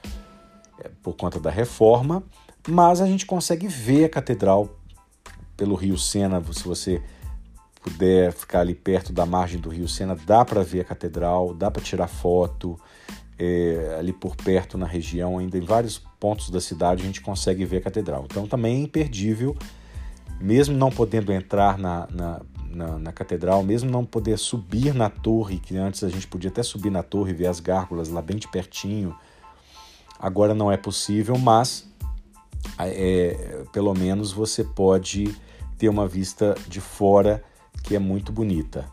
é, 0.79 0.89
por 1.03 1.13
conta 1.17 1.41
da 1.41 1.49
reforma, 1.49 2.23
mas 2.69 3.01
a 3.01 3.05
gente 3.05 3.25
consegue 3.25 3.67
ver 3.67 4.05
a 4.05 4.09
catedral 4.09 4.69
pelo 5.57 5.75
Rio 5.75 5.97
Sena. 5.97 6.41
Se 6.53 6.63
você 6.63 7.03
puder 7.83 8.31
ficar 8.31 8.61
ali 8.61 8.73
perto 8.73 9.11
da 9.11 9.25
margem 9.25 9.59
do 9.59 9.69
Rio 9.69 9.87
Sena, 9.87 10.15
dá 10.15 10.45
para 10.45 10.63
ver 10.63 10.81
a 10.81 10.83
catedral, 10.85 11.53
dá 11.53 11.69
para 11.69 11.81
tirar 11.81 12.07
foto. 12.07 12.79
É, 13.37 13.95
ali 13.99 14.13
por 14.13 14.35
perto 14.35 14.77
na 14.77 14.85
região, 14.85 15.39
ainda 15.39 15.57
em 15.57 15.61
vários 15.61 15.97
pontos 16.19 16.51
da 16.51 16.61
cidade, 16.61 17.01
a 17.01 17.05
gente 17.05 17.19
consegue 17.19 17.65
ver 17.65 17.77
a 17.77 17.81
catedral. 17.81 18.25
Então 18.25 18.47
também 18.47 18.75
é 18.75 18.79
imperdível, 18.79 19.57
mesmo 20.39 20.77
não 20.77 20.91
podendo 20.91 21.33
entrar 21.33 21.77
na, 21.77 22.07
na 22.11 22.41
na, 22.73 22.97
na, 22.97 23.11
catedral, 23.11 23.63
mesmo 23.63 23.89
não 23.89 24.03
poder 24.03 24.37
subir 24.37 24.93
na 24.93 25.09
torre, 25.09 25.59
que 25.59 25.77
antes 25.77 26.03
a 26.03 26.09
gente 26.09 26.27
podia 26.27 26.49
até 26.49 26.63
subir 26.63 26.89
na 26.89 27.03
torre 27.03 27.31
e 27.31 27.35
ver 27.35 27.45
as 27.45 27.59
gárgulas 27.59 28.09
lá 28.09 28.21
bem 28.21 28.37
de 28.37 28.47
pertinho, 28.47 29.15
agora 30.19 30.53
não 30.53 30.71
é 30.71 30.77
possível, 30.77 31.37
mas 31.37 31.87
é, 32.79 33.63
pelo 33.71 33.93
menos 33.93 34.31
você 34.31 34.63
pode 34.63 35.35
ter 35.77 35.89
uma 35.89 36.07
vista 36.07 36.55
de 36.67 36.81
fora 36.81 37.43
que 37.81 37.95
é 37.95 37.99
muito 37.99 38.31
bonita. 38.31 38.85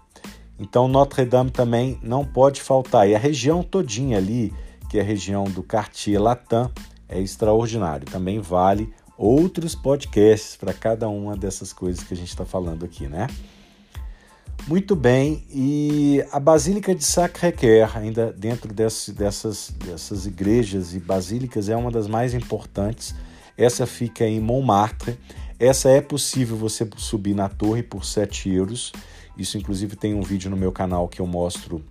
Então 0.58 0.86
Notre 0.86 1.24
Dame 1.24 1.50
também 1.50 1.98
não 2.02 2.24
pode 2.24 2.60
faltar. 2.60 3.08
E 3.08 3.14
a 3.14 3.18
região 3.18 3.62
todinha 3.62 4.18
ali, 4.18 4.52
que 4.88 4.98
é 4.98 5.00
a 5.00 5.04
região 5.04 5.44
do 5.44 5.62
Quartier 5.62 6.20
Latin, 6.20 6.70
é 7.08 7.20
extraordinário. 7.20 8.06
Também 8.06 8.40
vale 8.40 8.92
outros 9.16 9.74
podcasts 9.74 10.56
para 10.56 10.72
cada 10.72 11.08
uma 11.08 11.36
dessas 11.36 11.72
coisas 11.72 12.02
que 12.04 12.14
a 12.14 12.16
gente 12.16 12.28
está 12.28 12.44
falando 12.44 12.84
aqui, 12.84 13.06
né? 13.06 13.26
Muito 14.66 14.94
bem, 14.94 15.44
e 15.50 16.22
a 16.30 16.38
Basílica 16.38 16.94
de 16.94 17.02
Sacré-Cœur, 17.02 17.96
ainda 17.96 18.30
dentro 18.30 18.72
dessas, 18.72 19.72
dessas 19.84 20.26
igrejas 20.26 20.94
e 20.94 21.00
basílicas, 21.00 21.68
é 21.70 21.76
uma 21.76 21.90
das 21.90 22.06
mais 22.06 22.34
importantes. 22.34 23.14
Essa 23.56 23.86
fica 23.86 24.26
em 24.26 24.38
Montmartre. 24.38 25.18
Essa 25.60 25.90
é 25.90 26.00
possível 26.00 26.56
você 26.56 26.88
subir 26.96 27.34
na 27.34 27.46
torre 27.46 27.82
por 27.82 28.02
7 28.02 28.48
euros 28.48 28.92
Isso, 29.36 29.58
inclusive, 29.58 29.94
tem 29.94 30.14
um 30.14 30.22
vídeo 30.22 30.50
no 30.50 30.56
meu 30.56 30.72
canal 30.72 31.06
que 31.06 31.20
eu 31.20 31.26
mostro. 31.26 31.84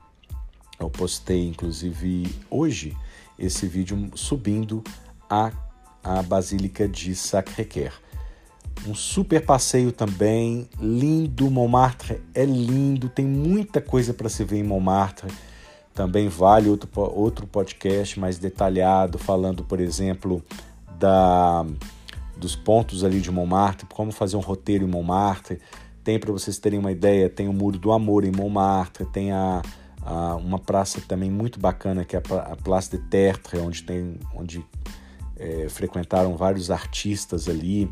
Eu 0.80 0.90
postei, 0.90 1.48
inclusive, 1.48 2.36
hoje, 2.50 2.98
esse 3.38 3.68
vídeo 3.68 4.10
subindo 4.16 4.84
a, 5.30 5.52
a 6.04 6.24
Basílica 6.24 6.88
de 6.88 7.14
Sacré-Cœur. 7.14 7.94
Um 8.88 8.96
super 8.96 9.46
passeio 9.46 9.92
também, 9.92 10.68
lindo. 10.80 11.52
Montmartre 11.52 12.22
é 12.34 12.46
lindo, 12.46 13.08
tem 13.08 13.26
muita 13.26 13.80
coisa 13.80 14.16
para 14.16 14.30
se 14.30 14.44
ver 14.44 14.58
em 14.58 14.64
Montmartre. 14.64 15.32
Também 15.94 16.28
vale 16.28 16.70
outro, 16.70 16.90
outro 16.96 17.46
podcast 17.46 18.20
mais 18.20 18.40
detalhado, 18.40 19.20
falando, 19.20 19.64
por 19.64 19.80
exemplo, 19.80 20.44
da, 20.98 21.66
dos 22.40 22.56
pontos 22.56 23.04
ali 23.04 23.20
de 23.20 23.32
Montmartre, 23.32 23.86
como 23.88 24.12
fazer 24.12 24.38
um 24.38 24.42
roteiro 24.42 24.86
em 24.86 24.88
Montmartre. 24.88 25.60
Tem, 26.04 26.18
para 26.18 26.32
vocês 26.32 26.58
terem 26.58 26.80
uma 26.80 26.92
ideia, 26.92 27.30
tem 27.30 27.48
o 27.48 27.54
Muro 27.54 27.78
do 27.78 27.92
Amor 27.92 28.24
em 28.24 28.32
Montmartre, 28.32 29.06
tem 29.06 29.32
a, 29.32 29.62
a 30.02 30.36
uma 30.36 30.58
praça 30.58 31.02
também 31.02 31.30
muito 31.30 31.60
bacana 31.60 32.06
que 32.06 32.16
é 32.16 32.20
a, 32.20 32.56
Place 32.56 32.90
de 32.90 32.98
Tertre, 32.98 33.60
onde, 33.60 33.84
tem, 33.84 34.18
onde 34.34 34.66
é, 35.38 35.68
frequentaram 35.70 36.36
vários 36.36 36.72
artistas 36.72 37.48
ali 37.48 37.92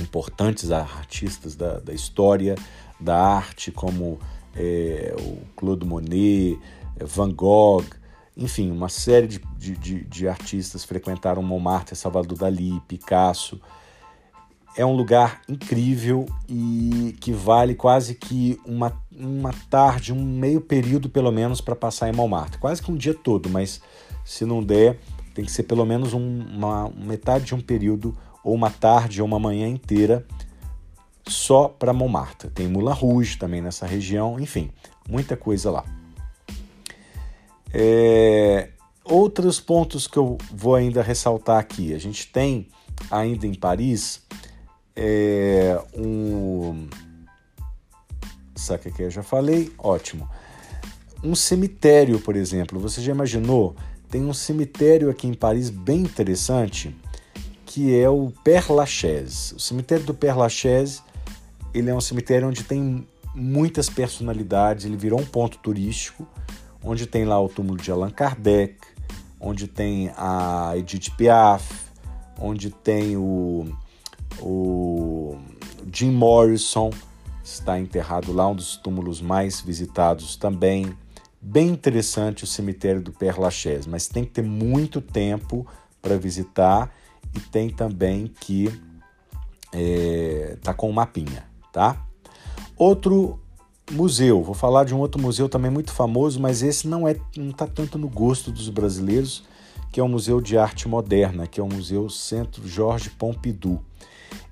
importantes 0.00 0.70
artistas 0.70 1.56
da, 1.56 1.80
da 1.80 1.92
história 1.92 2.54
da 3.00 3.20
arte, 3.20 3.70
como 3.70 4.18
é, 4.54 5.14
o 5.18 5.38
Claude 5.56 5.86
Monet, 5.86 6.58
é, 6.96 7.04
Van 7.04 7.32
Gogh, 7.32 7.84
enfim, 8.38 8.70
uma 8.70 8.88
série 8.88 9.26
de, 9.26 9.40
de, 9.58 10.04
de, 10.04 10.28
artistas 10.28 10.84
frequentaram 10.84 11.42
Montmartre, 11.42 11.96
Salvador 11.96 12.38
Dali, 12.38 12.80
Picasso. 12.86 13.60
É 14.76 14.86
um 14.86 14.94
lugar 14.94 15.42
incrível 15.48 16.24
e 16.48 17.16
que 17.20 17.32
vale 17.32 17.74
quase 17.74 18.14
que 18.14 18.56
uma, 18.64 18.96
uma 19.10 19.52
tarde, 19.68 20.12
um 20.12 20.24
meio 20.24 20.60
período 20.60 21.08
pelo 21.08 21.32
menos 21.32 21.60
para 21.60 21.74
passar 21.74 22.08
em 22.08 22.12
Montmartre. 22.12 22.58
Quase 22.58 22.80
que 22.80 22.92
um 22.92 22.96
dia 22.96 23.12
todo, 23.12 23.48
mas 23.48 23.80
se 24.24 24.44
não 24.44 24.62
der, 24.62 25.00
tem 25.34 25.44
que 25.44 25.50
ser 25.50 25.64
pelo 25.64 25.84
menos 25.84 26.14
um, 26.14 26.20
uma 26.20 26.88
metade 26.90 27.46
de 27.46 27.56
um 27.56 27.60
período 27.60 28.16
ou 28.44 28.54
uma 28.54 28.70
tarde 28.70 29.20
ou 29.20 29.26
uma 29.26 29.40
manhã 29.40 29.66
inteira 29.66 30.24
só 31.26 31.66
para 31.66 31.92
Montmartre. 31.92 32.50
Tem 32.50 32.68
Moulin 32.68 32.92
Rouge 32.92 33.36
também 33.36 33.60
nessa 33.60 33.84
região, 33.84 34.38
enfim, 34.38 34.70
muita 35.08 35.36
coisa 35.36 35.72
lá. 35.72 35.97
É, 37.72 38.70
outros 39.04 39.60
pontos 39.60 40.06
que 40.06 40.16
eu 40.16 40.38
vou 40.52 40.74
ainda 40.74 41.02
ressaltar 41.02 41.58
aqui. 41.58 41.94
A 41.94 41.98
gente 41.98 42.26
tem 42.28 42.68
ainda 43.10 43.46
em 43.46 43.54
Paris 43.54 44.22
é, 44.94 45.80
um. 45.96 46.88
O 48.56 48.92
que 48.94 49.02
eu 49.02 49.10
já 49.10 49.22
falei? 49.22 49.72
Ótimo. 49.78 50.28
Um 51.22 51.34
cemitério, 51.34 52.18
por 52.20 52.36
exemplo. 52.36 52.78
Você 52.80 53.00
já 53.00 53.12
imaginou? 53.12 53.74
Tem 54.10 54.24
um 54.24 54.34
cemitério 54.34 55.10
aqui 55.10 55.26
em 55.26 55.34
Paris 55.34 55.70
bem 55.70 56.00
interessante 56.00 56.94
que 57.68 57.94
é 57.94 58.08
o 58.08 58.32
Père 58.42 58.72
Lachaise. 58.72 59.54
O 59.54 59.60
cemitério 59.60 60.04
do 60.04 60.14
Père 60.14 60.36
Lachaise, 60.36 61.02
ele 61.74 61.90
é 61.90 61.94
um 61.94 62.00
cemitério 62.00 62.48
onde 62.48 62.64
tem 62.64 63.06
muitas 63.34 63.90
personalidades, 63.90 64.86
ele 64.86 64.96
virou 64.96 65.20
um 65.20 65.24
ponto 65.24 65.58
turístico, 65.58 66.26
onde 66.82 67.06
tem 67.06 67.24
lá 67.24 67.40
o 67.40 67.48
túmulo 67.48 67.76
de 67.76 67.90
Allan 67.90 68.10
Kardec, 68.10 68.76
onde 69.40 69.66
tem 69.68 70.10
a 70.16 70.72
Edith 70.76 71.10
Piaf, 71.16 71.72
onde 72.40 72.70
tem 72.70 73.16
o, 73.16 73.66
o 74.40 75.36
Jim 75.92 76.10
Morrison, 76.10 76.90
está 77.42 77.78
enterrado 77.78 78.32
lá, 78.32 78.46
um 78.48 78.54
dos 78.54 78.76
túmulos 78.76 79.20
mais 79.20 79.60
visitados 79.60 80.36
também. 80.36 80.96
Bem 81.40 81.68
interessante 81.68 82.44
o 82.44 82.46
cemitério 82.46 83.00
do 83.00 83.12
Père 83.12 83.40
Lachaise, 83.40 83.88
mas 83.88 84.08
tem 84.08 84.24
que 84.24 84.32
ter 84.32 84.42
muito 84.42 85.00
tempo 85.00 85.66
para 86.02 86.16
visitar 86.16 86.92
e 87.34 87.40
tem 87.40 87.70
também 87.70 88.32
que 88.40 88.68
é, 89.72 90.56
tá 90.62 90.74
com 90.74 90.90
o 90.90 90.92
mapinha, 90.92 91.44
tá? 91.72 92.04
Outro 92.76 93.40
museu, 93.90 94.42
vou 94.42 94.54
falar 94.54 94.84
de 94.84 94.94
um 94.94 94.98
outro 94.98 95.20
museu 95.20 95.48
também 95.48 95.70
muito 95.70 95.92
famoso, 95.92 96.40
mas 96.40 96.62
esse 96.62 96.86
não 96.86 97.06
é 97.06 97.16
não 97.36 97.52
tá 97.52 97.66
tanto 97.66 97.98
no 97.98 98.08
gosto 98.08 98.50
dos 98.50 98.68
brasileiros, 98.68 99.44
que 99.90 100.00
é 100.00 100.02
o 100.02 100.08
Museu 100.08 100.40
de 100.40 100.58
Arte 100.58 100.86
Moderna, 100.86 101.46
que 101.46 101.60
é 101.60 101.62
o 101.62 101.68
Museu 101.68 102.08
Centro 102.10 102.66
Jorge 102.68 103.10
Pompidou. 103.10 103.82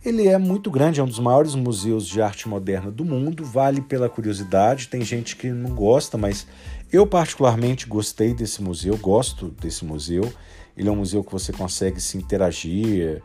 Ele 0.05 0.29
é 0.29 0.39
muito 0.39 0.71
grande, 0.71 1.01
é 1.01 1.03
um 1.03 1.09
dos 1.09 1.19
maiores 1.19 1.55
museus 1.55 2.07
de 2.07 2.23
arte 2.23 2.49
moderna 2.49 2.91
do 2.93 3.05
mundo, 3.05 3.45
vale 3.45 3.81
pela 3.81 4.09
curiosidade. 4.09 4.89
Tem 4.89 5.03
gente 5.03 5.35
que 5.35 5.49
não 5.49 5.75
gosta, 5.75 6.17
mas 6.17 6.47
eu 6.93 7.07
particularmente 7.07 7.87
gostei 7.87 8.33
desse 8.33 8.63
museu, 8.63 8.97
gosto 8.97 9.49
desse 9.61 9.85
museu. 9.85 10.33
Ele 10.77 10.89
é 10.89 10.93
um 10.93 10.97
museu 10.97 11.25
que 11.25 11.33
você 11.33 11.53
consegue 11.53 12.01
se 12.01 12.17
interagir 12.17 13.21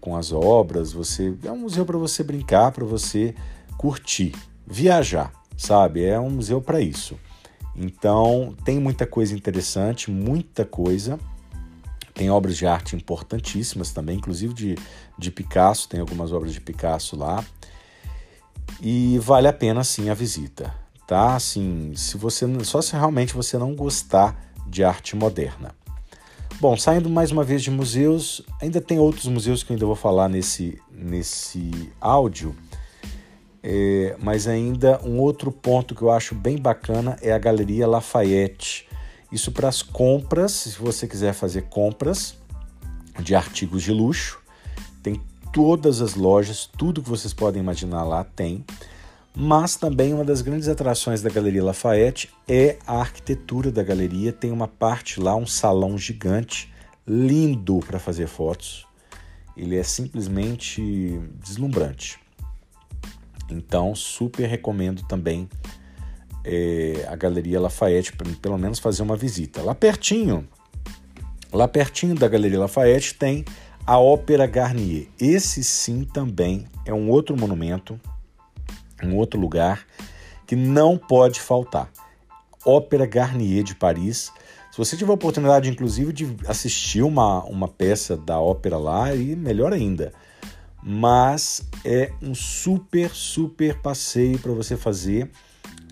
com 0.00 0.16
as 0.16 0.32
obras, 0.32 0.92
você 0.92 1.34
é 1.44 1.52
um 1.52 1.60
museu 1.60 1.86
para 1.86 1.96
você 1.96 2.22
brincar, 2.22 2.72
para 2.72 2.84
você 2.84 3.34
curtir, 3.78 4.34
viajar, 4.66 5.32
sabe? 5.56 6.04
É 6.04 6.18
um 6.18 6.30
museu 6.30 6.60
para 6.60 6.80
isso. 6.80 7.18
Então, 7.76 8.54
tem 8.64 8.78
muita 8.78 9.06
coisa 9.06 9.34
interessante, 9.34 10.10
muita 10.10 10.64
coisa. 10.64 11.18
Tem 12.12 12.30
obras 12.30 12.56
de 12.56 12.66
arte 12.66 12.94
importantíssimas 12.94 13.92
também, 13.92 14.18
inclusive 14.18 14.54
de, 14.54 14.78
de 15.18 15.30
Picasso, 15.30 15.88
tem 15.88 15.98
algumas 15.98 16.32
obras 16.32 16.52
de 16.52 16.60
Picasso 16.60 17.16
lá. 17.16 17.44
E 18.80 19.18
vale 19.18 19.48
a 19.48 19.52
pena 19.52 19.82
sim 19.82 20.08
a 20.08 20.14
visita, 20.14 20.72
tá? 21.06 21.34
Assim, 21.34 21.92
se 21.96 22.16
você 22.16 22.46
só 22.64 22.80
se 22.80 22.92
realmente 22.92 23.34
você 23.34 23.58
não 23.58 23.74
gostar 23.74 24.36
de 24.66 24.84
arte 24.84 25.16
moderna. 25.16 25.74
Bom, 26.60 26.76
saindo 26.76 27.10
mais 27.10 27.32
uma 27.32 27.42
vez 27.42 27.62
de 27.62 27.70
museus, 27.70 28.40
ainda 28.60 28.80
tem 28.80 28.98
outros 28.98 29.26
museus 29.26 29.62
que 29.62 29.72
eu 29.72 29.74
ainda 29.74 29.86
vou 29.86 29.96
falar 29.96 30.28
nesse, 30.28 30.80
nesse 30.90 31.92
áudio, 32.00 32.54
é, 33.66 34.14
mas 34.20 34.46
ainda 34.46 35.00
um 35.02 35.18
outro 35.18 35.50
ponto 35.50 35.94
que 35.94 36.02
eu 36.02 36.10
acho 36.10 36.34
bem 36.34 36.58
bacana 36.58 37.16
é 37.22 37.32
a 37.32 37.38
Galeria 37.38 37.86
Lafayette. 37.86 38.86
Isso 39.32 39.50
para 39.50 39.68
as 39.68 39.80
compras, 39.80 40.52
se 40.52 40.78
você 40.78 41.08
quiser 41.08 41.32
fazer 41.32 41.62
compras 41.62 42.36
de 43.18 43.34
artigos 43.34 43.82
de 43.82 43.90
luxo, 43.90 44.38
tem 45.02 45.18
todas 45.50 46.02
as 46.02 46.14
lojas, 46.14 46.68
tudo 46.76 47.02
que 47.02 47.08
vocês 47.08 47.32
podem 47.32 47.62
imaginar 47.62 48.04
lá 48.04 48.22
tem. 48.22 48.62
Mas 49.34 49.76
também 49.76 50.12
uma 50.12 50.24
das 50.24 50.42
grandes 50.42 50.68
atrações 50.68 51.22
da 51.22 51.30
Galeria 51.30 51.64
Lafayette 51.64 52.28
é 52.46 52.76
a 52.86 53.00
arquitetura 53.00 53.72
da 53.72 53.82
galeria. 53.82 54.30
Tem 54.30 54.52
uma 54.52 54.68
parte 54.68 55.18
lá, 55.18 55.34
um 55.34 55.46
salão 55.46 55.96
gigante, 55.96 56.70
lindo 57.08 57.80
para 57.80 57.98
fazer 57.98 58.26
fotos. 58.28 58.86
Ele 59.56 59.74
é 59.74 59.82
simplesmente 59.82 61.18
deslumbrante. 61.42 62.23
Então, 63.50 63.94
super 63.94 64.46
recomendo 64.46 65.02
também 65.06 65.48
é, 66.44 67.06
a 67.08 67.16
Galeria 67.16 67.60
Lafayette 67.60 68.12
para 68.12 68.30
pelo 68.40 68.58
menos 68.58 68.78
fazer 68.78 69.02
uma 69.02 69.16
visita. 69.16 69.62
Lá 69.62 69.74
pertinho, 69.74 70.48
lá 71.52 71.68
pertinho 71.68 72.14
da 72.14 72.28
Galeria 72.28 72.60
Lafayette 72.60 73.14
tem 73.14 73.44
a 73.86 73.98
Ópera 73.98 74.46
Garnier. 74.46 75.08
Esse 75.20 75.62
sim 75.62 76.04
também 76.04 76.66
é 76.84 76.92
um 76.92 77.08
outro 77.08 77.36
monumento 77.36 78.00
um 79.04 79.16
outro 79.16 79.38
lugar 79.38 79.84
que 80.46 80.56
não 80.56 80.96
pode 80.96 81.40
faltar. 81.40 81.90
Ópera 82.64 83.06
Garnier 83.06 83.62
de 83.62 83.74
Paris. 83.74 84.32
Se 84.70 84.78
você 84.78 84.96
tiver 84.96 85.10
a 85.10 85.14
oportunidade, 85.14 85.68
inclusive, 85.70 86.12
de 86.12 86.36
assistir 86.48 87.02
uma, 87.02 87.44
uma 87.44 87.68
peça 87.68 88.16
da 88.16 88.40
ópera 88.40 88.76
lá, 88.76 89.14
e 89.14 89.36
melhor 89.36 89.72
ainda. 89.72 90.12
Mas 90.84 91.62
é 91.84 92.12
um 92.20 92.34
super, 92.34 93.10
super 93.10 93.80
passeio 93.80 94.38
para 94.38 94.52
você 94.52 94.76
fazer 94.76 95.30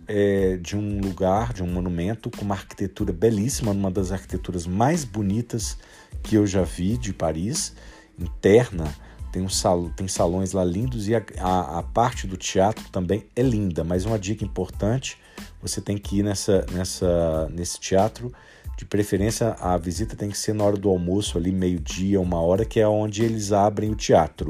é, 0.07 0.59
de 0.59 0.77
um 0.77 1.01
lugar, 1.01 1.55
de 1.55 1.63
um 1.63 1.67
monumento 1.67 2.31
com 2.31 2.45
uma 2.45 2.55
arquitetura 2.55 3.13
belíssima, 3.13 3.73
uma 3.73 3.91
das 3.91 4.13
arquiteturas 4.13 4.67
mais 4.67 5.05
bonitas 5.05 5.79
que 6.23 6.37
eu 6.37 6.47
já 6.47 6.63
vi 6.63 6.99
de 6.99 7.13
Paris, 7.13 7.75
interna 8.19 8.95
tem, 9.33 9.41
um 9.41 9.49
sal, 9.49 9.91
tem 9.97 10.07
salões 10.07 10.53
lá 10.53 10.63
lindos 10.63 11.09
e 11.09 11.15
a, 11.15 11.23
a, 11.39 11.79
a, 11.79 11.83
parte 11.83 12.27
do 12.27 12.37
teatro 12.37 12.85
também 12.91 13.25
é 13.35 13.43
linda. 13.43 13.83
Mas 13.83 14.05
uma 14.05 14.19
dica 14.19 14.45
importante: 14.45 15.19
você 15.61 15.81
tem 15.81 15.97
que 15.97 16.19
ir 16.19 16.23
nessa, 16.23 16.67
nessa, 16.71 17.49
nesse 17.51 17.81
teatro. 17.81 18.31
De 18.77 18.85
preferência, 18.85 19.53
a 19.61 19.77
visita 19.77 20.17
tem 20.17 20.29
que 20.29 20.37
ser 20.37 20.55
na 20.55 20.65
hora 20.65 20.77
do 20.77 20.89
almoço, 20.89 21.39
ali 21.39 21.53
meio-dia, 21.53 22.21
uma 22.21 22.41
hora, 22.41 22.65
que 22.65 22.81
é 22.81 22.89
onde 22.89 23.23
eles 23.23 23.53
abrem 23.53 23.91
o 23.91 23.95
teatro. 23.95 24.49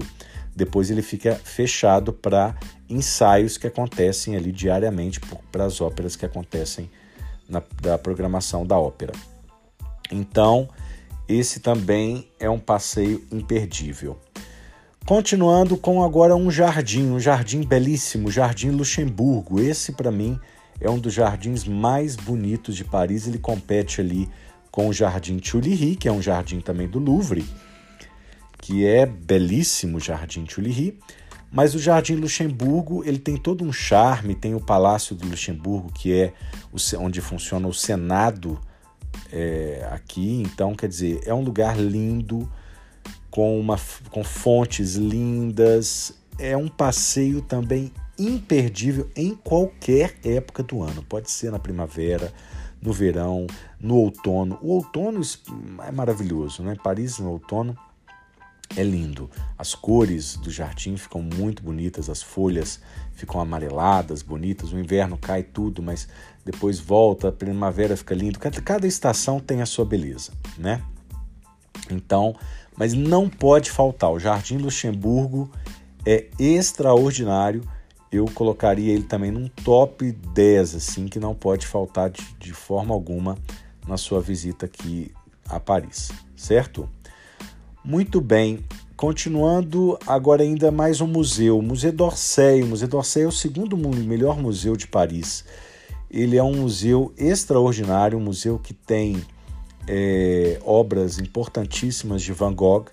Depois 0.54 0.90
ele 0.90 1.02
fica 1.02 1.35
fechado 1.35 2.12
para 2.12 2.54
ensaios 2.88 3.56
que 3.56 3.66
acontecem 3.66 4.37
ali 4.37 4.52
diariamente, 4.52 5.21
para 5.50 5.64
as 5.64 5.80
óperas 5.80 6.14
que 6.14 6.26
acontecem 6.26 6.90
na 7.49 7.62
da 7.80 7.99
programação 7.99 8.66
da 8.66 8.78
ópera. 8.78 9.12
Então, 10.11 10.68
esse 11.28 11.61
também 11.61 12.28
é 12.38 12.50
um 12.50 12.59
passeio 12.59 13.25
imperdível. 13.32 14.18
Continuando 15.06 15.76
com 15.76 16.04
agora 16.04 16.37
um 16.37 16.50
jardim, 16.50 17.11
um 17.11 17.18
jardim 17.18 17.62
belíssimo, 17.62 18.30
Jardim 18.30 18.71
Luxemburgo. 18.71 19.61
Esse 19.61 19.92
para 19.92 20.12
mim 20.12 20.38
é 20.80 20.88
um 20.88 20.99
dos 20.99 21.12
jardins 21.12 21.64
mais 21.64 22.14
bonitos 22.14 22.76
de 22.76 22.85
Paris. 22.85 23.26
Ele 23.26 23.38
compete 23.38 24.00
ali 24.00 24.28
com 24.71 24.88
o 24.88 24.92
Jardim 24.92 25.38
Tuileries, 25.38 25.97
que 25.97 26.09
é 26.09 26.12
um 26.12 26.23
jardim 26.23 26.61
também 26.61 26.88
do 26.88 26.99
Louvre, 26.99 27.44
que 28.62 28.87
é 28.87 29.04
belíssimo 29.04 29.99
o 29.99 30.00
Jardim 30.00 30.45
Tuileries. 30.45 30.95
Mas 31.50 31.75
o 31.75 31.78
Jardim 31.78 32.14
Luxemburgo 32.14 33.04
ele 33.04 33.19
tem 33.19 33.37
todo 33.37 33.62
um 33.62 33.73
charme. 33.73 34.35
Tem 34.35 34.54
o 34.54 34.61
Palácio 34.61 35.14
do 35.14 35.28
Luxemburgo, 35.28 35.92
que 35.92 36.14
é 36.14 36.33
onde 36.97 37.21
funciona 37.21 37.69
o 37.69 37.75
Senado 37.75 38.59
é, 39.31 39.87
aqui. 39.90 40.40
Então, 40.40 40.75
quer 40.75 40.88
dizer, 40.88 41.21
é 41.26 41.35
um 41.35 41.42
lugar 41.42 41.76
lindo 41.76 42.50
com, 43.31 43.61
uma, 43.61 43.78
com 44.11 44.25
fontes 44.25 44.95
lindas. 44.95 46.14
É 46.38 46.57
um 46.57 46.69
passeio 46.69 47.42
também 47.42 47.92
imperdível 48.19 49.11
em 49.16 49.35
qualquer 49.35 50.14
época 50.25 50.62
do 50.62 50.83
ano. 50.83 51.02
Pode 51.02 51.31
ser 51.31 51.50
na 51.50 51.59
primavera, 51.59 52.33
no 52.81 52.92
verão, 52.92 53.47
no 53.78 53.97
outono. 53.97 54.57
O 54.62 54.69
outono 54.69 55.21
é 55.87 55.90
maravilhoso, 55.90 56.62
né? 56.62 56.76
Paris 56.83 57.19
no 57.19 57.33
outono 57.33 57.76
é 58.76 58.82
lindo. 58.82 59.30
As 59.56 59.74
cores 59.74 60.36
do 60.36 60.50
jardim 60.50 60.96
ficam 60.96 61.22
muito 61.22 61.62
bonitas, 61.62 62.08
as 62.08 62.22
folhas 62.22 62.80
ficam 63.12 63.40
amareladas, 63.40 64.22
bonitas. 64.22 64.72
O 64.72 64.78
inverno 64.78 65.16
cai 65.18 65.42
tudo, 65.42 65.82
mas 65.82 66.08
depois 66.44 66.78
volta, 66.78 67.28
a 67.28 67.32
primavera 67.32 67.96
fica 67.96 68.14
lindo. 68.14 68.38
Cada, 68.38 68.60
cada 68.60 68.86
estação 68.86 69.40
tem 69.40 69.62
a 69.62 69.66
sua 69.66 69.84
beleza, 69.84 70.32
né? 70.58 70.82
Então, 71.90 72.34
mas 72.76 72.94
não 72.94 73.28
pode 73.28 73.70
faltar. 73.70 74.10
O 74.10 74.18
Jardim 74.18 74.56
Luxemburgo 74.56 75.50
é 76.06 76.26
extraordinário. 76.38 77.62
Eu 78.10 78.26
colocaria 78.26 78.92
ele 78.92 79.04
também 79.04 79.30
num 79.30 79.48
top 79.48 80.12
10, 80.12 80.74
assim, 80.74 81.06
que 81.06 81.18
não 81.18 81.34
pode 81.34 81.66
faltar 81.66 82.10
de, 82.10 82.22
de 82.38 82.52
forma 82.52 82.94
alguma 82.94 83.38
na 83.86 83.96
sua 83.96 84.20
visita 84.20 84.66
aqui 84.66 85.12
a 85.48 85.58
Paris, 85.58 86.10
certo? 86.36 86.88
Muito 87.84 88.20
bem, 88.20 88.60
continuando 88.96 89.98
agora 90.06 90.44
ainda 90.44 90.70
mais 90.70 91.00
um 91.00 91.06
museu, 91.08 91.58
o 91.58 91.62
Museu 91.62 91.90
d'Orsay. 91.90 92.62
O 92.62 92.68
Museu 92.68 92.86
d'Orsay 92.86 93.24
é 93.24 93.26
o 93.26 93.32
segundo 93.32 93.76
melhor 93.76 94.40
museu 94.40 94.76
de 94.76 94.86
Paris. 94.86 95.44
Ele 96.08 96.36
é 96.36 96.42
um 96.44 96.54
museu 96.54 97.12
extraordinário, 97.18 98.16
um 98.16 98.22
museu 98.22 98.56
que 98.56 98.72
tem 98.72 99.20
é, 99.88 100.60
obras 100.64 101.18
importantíssimas 101.18 102.22
de 102.22 102.32
Van 102.32 102.54
Gogh, 102.54 102.84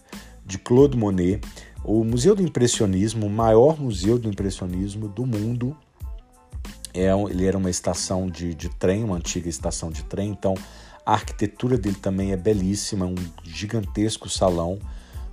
de 0.43 0.58
Claude 0.58 0.98
Monet. 0.98 1.39
O 1.84 2.03
Museu 2.03 2.34
do 2.34 2.41
Impressionismo, 2.41 3.27
o 3.27 3.29
maior 3.29 3.79
museu 3.79 4.17
do 4.17 4.27
impressionismo 4.27 5.08
do 5.08 5.24
mundo, 5.24 5.77
é, 6.96 7.10
ele 7.29 7.46
era 7.46 7.60
uma 7.60 7.69
estação 7.69 8.27
de, 8.27 8.55
de 8.55 8.69
trem, 8.69 9.03
uma 9.03 9.17
antiga 9.17 9.48
estação 9.48 9.91
de 9.91 10.03
trem, 10.03 10.31
então 10.31 10.55
a 11.10 11.13
arquitetura 11.13 11.75
dele 11.75 11.96
também 11.96 12.34
é 12.34 12.38
belíssima, 12.38 13.04
um 13.04 13.16
gigantesco 13.44 14.30
salão 14.30 14.78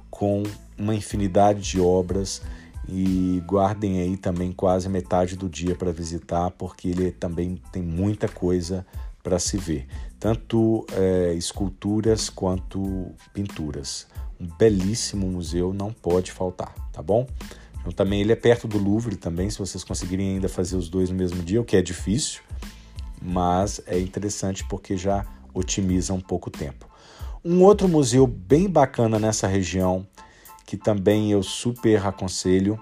com 0.08 0.42
uma 0.78 0.94
infinidade 0.94 1.60
de 1.60 1.78
obras 1.78 2.40
e 2.88 3.42
guardem 3.46 4.00
aí 4.00 4.16
também 4.16 4.52
quase 4.52 4.88
metade 4.88 5.36
do 5.36 5.50
dia 5.50 5.74
para 5.74 5.92
visitar, 5.92 6.50
porque 6.52 6.88
ele 6.88 7.10
também 7.10 7.60
tem 7.70 7.82
muita 7.82 8.26
coisa 8.26 8.86
para 9.22 9.38
se 9.38 9.58
ver 9.58 9.86
tanto 10.18 10.86
é, 10.92 11.34
esculturas 11.34 12.30
quanto 12.30 13.12
pinturas. 13.34 14.06
Um 14.40 14.46
belíssimo 14.46 15.26
museu, 15.26 15.74
não 15.74 15.92
pode 15.92 16.32
faltar, 16.32 16.74
tá 16.90 17.02
bom? 17.02 17.26
Então, 17.80 17.92
também 17.92 18.22
ele 18.22 18.32
é 18.32 18.36
perto 18.36 18.66
do 18.66 18.78
Louvre 18.78 19.16
também, 19.16 19.50
se 19.50 19.58
vocês 19.58 19.84
conseguirem 19.84 20.36
ainda 20.36 20.48
fazer 20.48 20.76
os 20.76 20.88
dois 20.88 21.10
no 21.10 21.16
mesmo 21.16 21.42
dia, 21.42 21.60
o 21.60 21.64
que 21.64 21.76
é 21.76 21.82
difícil, 21.82 22.40
mas 23.20 23.78
é 23.86 23.98
interessante 23.98 24.66
porque 24.66 24.96
já 24.96 25.22
otimiza 25.58 26.12
um 26.12 26.20
pouco 26.20 26.48
o 26.48 26.52
tempo. 26.52 26.88
Um 27.44 27.62
outro 27.62 27.88
museu 27.88 28.26
bem 28.26 28.68
bacana 28.68 29.18
nessa 29.18 29.46
região, 29.46 30.06
que 30.66 30.76
também 30.76 31.30
eu 31.30 31.42
super 31.42 32.04
aconselho, 32.04 32.78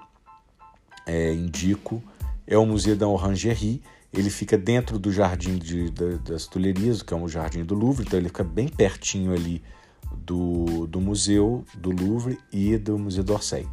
é, 1.07 1.33
indico, 1.33 2.03
é 2.47 2.57
o 2.57 2.65
Museu 2.65 2.97
da 2.97 3.07
Orangerie, 3.07 3.83
ele 4.13 4.31
fica 4.31 4.57
dentro 4.57 4.99
do 4.99 5.13
Jardim 5.13 5.59
de, 5.59 5.91
das 5.91 6.47
Tulherias, 6.47 7.03
que 7.03 7.13
é 7.13 7.17
um 7.17 7.29
jardim 7.29 7.65
do 7.65 7.75
Louvre, 7.75 8.05
então 8.07 8.19
ele 8.19 8.29
fica 8.29 8.45
bem 8.45 8.69
pertinho 8.69 9.33
ali 9.33 9.63
do, 10.17 10.87
do 10.87 11.01
Museu 11.01 11.65
do 11.75 11.91
Louvre 11.91 12.39
e 12.53 12.79
do 12.79 12.99
Museu 12.99 13.25
d'Orsay, 13.25 13.67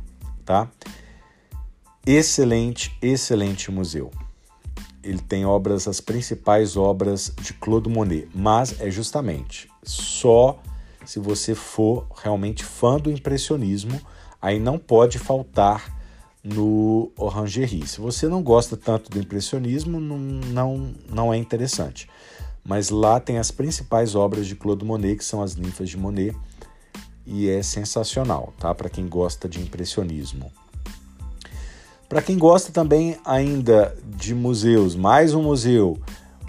tá? 0.43 0.69
Excelente, 2.05 2.97
excelente 3.01 3.71
museu. 3.71 4.11
Ele 5.03 5.19
tem 5.19 5.45
obras, 5.45 5.87
as 5.87 5.99
principais 5.99 6.77
obras 6.77 7.33
de 7.41 7.53
Claude 7.53 7.89
Monet, 7.89 8.27
mas 8.33 8.79
é 8.79 8.89
justamente 8.89 9.69
só 9.83 10.59
se 11.05 11.19
você 11.19 11.55
for 11.55 12.05
realmente 12.23 12.63
fã 12.63 12.97
do 12.97 13.11
impressionismo, 13.11 13.99
aí 14.41 14.59
não 14.59 14.77
pode 14.77 15.17
faltar 15.17 15.99
no 16.43 17.11
Orangerie. 17.17 17.87
Se 17.87 17.99
você 17.99 18.27
não 18.27 18.41
gosta 18.41 18.77
tanto 18.77 19.09
do 19.09 19.19
impressionismo, 19.19 19.99
não, 19.99 20.17
não, 20.17 20.93
não 21.09 21.33
é 21.33 21.37
interessante. 21.37 22.09
Mas 22.63 22.89
lá 22.89 23.19
tem 23.19 23.37
as 23.37 23.51
principais 23.51 24.15
obras 24.15 24.45
de 24.47 24.55
Claude 24.55 24.85
Monet, 24.85 25.17
que 25.17 25.25
são 25.25 25.41
as 25.41 25.55
ninfas 25.55 25.89
de 25.89 25.97
Monet, 25.97 26.35
e 27.25 27.49
é 27.49 27.61
sensacional, 27.61 28.53
tá? 28.59 28.73
Para 28.73 28.89
quem 28.89 29.07
gosta 29.07 29.47
de 29.47 29.59
impressionismo. 29.59 30.51
Para 32.11 32.21
quem 32.21 32.37
gosta 32.37 32.73
também 32.73 33.17
ainda 33.23 33.95
de 34.17 34.35
museus, 34.35 34.97
mais 34.97 35.33
um 35.33 35.43
museu, 35.43 35.97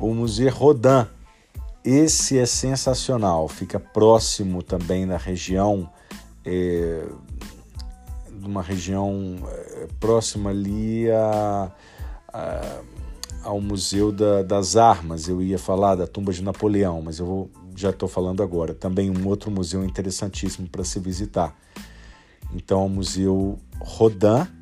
o 0.00 0.12
Museu 0.12 0.52
Rodin. 0.52 1.06
Esse 1.84 2.36
é 2.36 2.44
sensacional, 2.46 3.46
fica 3.46 3.78
próximo 3.78 4.60
também 4.60 5.06
na 5.06 5.16
região 5.16 5.88
é, 6.44 7.06
uma 8.44 8.60
região 8.60 9.36
é, 9.46 9.86
próxima 10.00 10.50
ali 10.50 11.08
a, 11.08 11.70
a, 12.32 12.80
ao 13.44 13.60
Museu 13.60 14.10
da, 14.10 14.42
das 14.42 14.76
Armas. 14.76 15.28
Eu 15.28 15.40
ia 15.40 15.60
falar 15.60 15.94
da 15.94 16.08
tumba 16.08 16.32
de 16.32 16.42
Napoleão, 16.42 17.00
mas 17.02 17.20
eu 17.20 17.26
vou, 17.26 17.50
já 17.76 17.90
estou 17.90 18.08
falando 18.08 18.42
agora. 18.42 18.74
Também 18.74 19.08
um 19.16 19.28
outro 19.28 19.48
museu 19.48 19.84
interessantíssimo 19.84 20.68
para 20.68 20.82
se 20.82 20.98
visitar. 20.98 21.56
Então, 22.52 22.84
o 22.84 22.90
Museu 22.90 23.60
Rodin, 23.78 24.60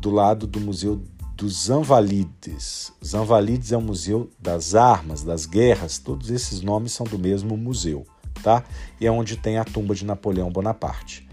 do 0.00 0.10
lado 0.10 0.46
do 0.46 0.60
Museu 0.60 1.02
dos 1.36 1.68
Invalides. 1.68 2.92
Os 3.00 3.14
Invalides 3.14 3.72
é 3.72 3.76
o 3.76 3.80
Museu 3.80 4.28
das 4.38 4.74
Armas, 4.74 5.22
das 5.22 5.46
Guerras, 5.46 5.98
todos 5.98 6.30
esses 6.30 6.60
nomes 6.60 6.92
são 6.92 7.06
do 7.06 7.18
mesmo 7.18 7.56
museu, 7.56 8.04
tá? 8.42 8.64
E 9.00 9.06
é 9.06 9.10
onde 9.10 9.36
tem 9.36 9.56
a 9.56 9.64
tumba 9.64 9.94
de 9.94 10.04
Napoleão 10.04 10.50
Bonaparte. 10.50 11.28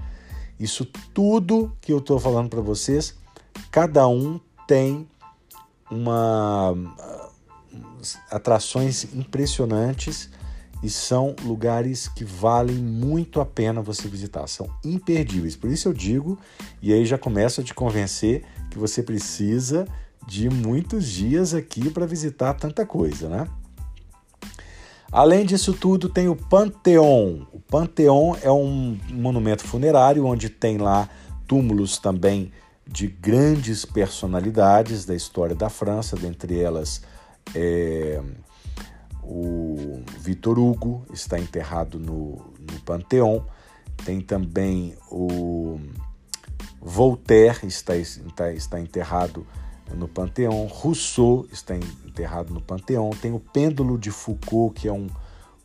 Isso 0.59 0.85
tudo 1.13 1.75
que 1.81 1.91
eu 1.91 1.97
estou 1.97 2.19
falando 2.19 2.49
para 2.49 2.61
vocês, 2.61 3.15
cada 3.71 4.07
um 4.07 4.39
tem 4.67 5.07
uma 5.89 6.75
atrações 8.29 9.05
impressionantes 9.13 10.29
e 10.85 10.89
são 10.89 11.35
lugares 11.43 12.07
que 12.07 12.23
valem 12.23 12.75
muito 12.75 13.41
a 13.41 13.45
pena 13.45 13.81
você 13.81 14.07
visitar, 14.07 14.45
são 14.45 14.69
imperdíveis. 14.83 15.55
Por 15.55 15.71
isso 15.71 15.87
eu 15.87 15.93
digo, 15.93 16.37
e 16.79 16.93
aí 16.93 17.03
já 17.07 17.17
começo 17.17 17.59
a 17.59 17.63
te 17.63 17.73
convencer 17.73 18.43
que 18.69 18.77
você 18.77 19.01
precisa 19.01 19.87
de 20.27 20.47
muitos 20.47 21.07
dias 21.07 21.55
aqui 21.55 21.89
para 21.89 22.05
visitar 22.05 22.53
tanta 22.53 22.85
coisa, 22.85 23.27
né? 23.27 23.47
Além 25.11 25.43
disso 25.43 25.73
tudo, 25.73 26.07
tem 26.07 26.27
o 26.27 26.35
Panteão. 26.35 27.47
O 27.51 27.59
Panteão 27.59 28.37
é 28.43 28.51
um 28.51 28.95
monumento 29.11 29.63
funerário 29.63 30.23
onde 30.27 30.49
tem 30.49 30.77
lá 30.77 31.09
túmulos 31.47 31.97
também 31.97 32.51
de 32.87 33.07
grandes 33.07 33.85
personalidades 33.85 35.03
da 35.03 35.15
história 35.15 35.55
da 35.55 35.67
França, 35.67 36.15
dentre 36.15 36.59
elas 36.59 37.01
é, 37.55 38.21
o 39.27 40.03
Victor 40.19 40.59
Hugo 40.59 41.05
está 41.11 41.39
enterrado 41.39 41.99
no, 41.99 42.53
no 42.59 42.79
Panteão. 42.85 43.45
Tem 44.05 44.21
também 44.21 44.95
o 45.09 45.79
Voltaire 46.81 47.65
está, 47.65 47.95
está, 47.95 48.51
está 48.51 48.79
enterrado 48.79 49.45
no 49.93 50.07
Panteão, 50.07 50.65
Rousseau 50.67 51.47
está 51.51 51.75
enterrado 51.75 52.53
no 52.53 52.61
Panteão, 52.61 53.09
tem 53.09 53.31
o 53.33 53.39
pêndulo 53.39 53.97
de 53.97 54.11
Foucault, 54.11 54.79
que 54.79 54.87
é 54.87 54.93
um, 54.93 55.07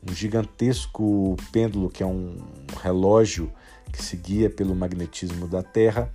um 0.06 0.14
gigantesco 0.14 1.36
pêndulo, 1.52 1.88
que 1.88 2.02
é 2.02 2.06
um 2.06 2.36
relógio 2.82 3.50
que 3.92 4.02
se 4.02 4.16
guia 4.16 4.48
pelo 4.48 4.74
magnetismo 4.74 5.48
da 5.48 5.62
Terra. 5.62 6.12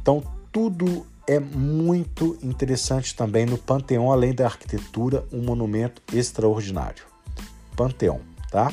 Então, 0.00 0.22
tudo 0.52 1.06
é 1.26 1.40
muito 1.40 2.38
interessante 2.42 3.14
também 3.14 3.44
no 3.44 3.58
Panteão, 3.58 4.12
além 4.12 4.32
da 4.32 4.46
arquitetura, 4.46 5.24
um 5.32 5.42
monumento 5.42 6.00
extraordinário. 6.14 7.04
Panteão, 7.76 8.20
tá? 8.50 8.72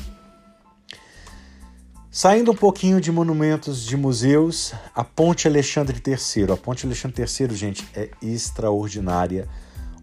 Saindo 2.12 2.52
um 2.52 2.56
pouquinho 2.56 3.02
de 3.02 3.12
monumentos 3.12 3.84
de 3.84 3.98
museus, 3.98 4.72
a 4.94 5.04
Ponte 5.04 5.48
Alexandre 5.48 6.00
III. 6.06 6.52
A 6.54 6.58
Ponte 6.58 6.86
Alexandre 6.86 7.24
III, 7.24 7.56
gente, 7.56 7.88
é 7.96 8.12
extraordinária. 8.22 9.50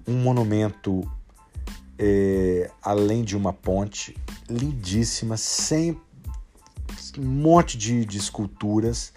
Um 0.08 0.14
monumento, 0.14 1.08
é, 1.96 2.68
além 2.82 3.22
de 3.22 3.36
uma 3.36 3.52
ponte, 3.52 4.16
lindíssima, 4.48 5.36
sem 5.36 5.96
um 7.16 7.24
monte 7.24 7.78
de, 7.78 8.04
de 8.04 8.18
esculturas. 8.18 9.12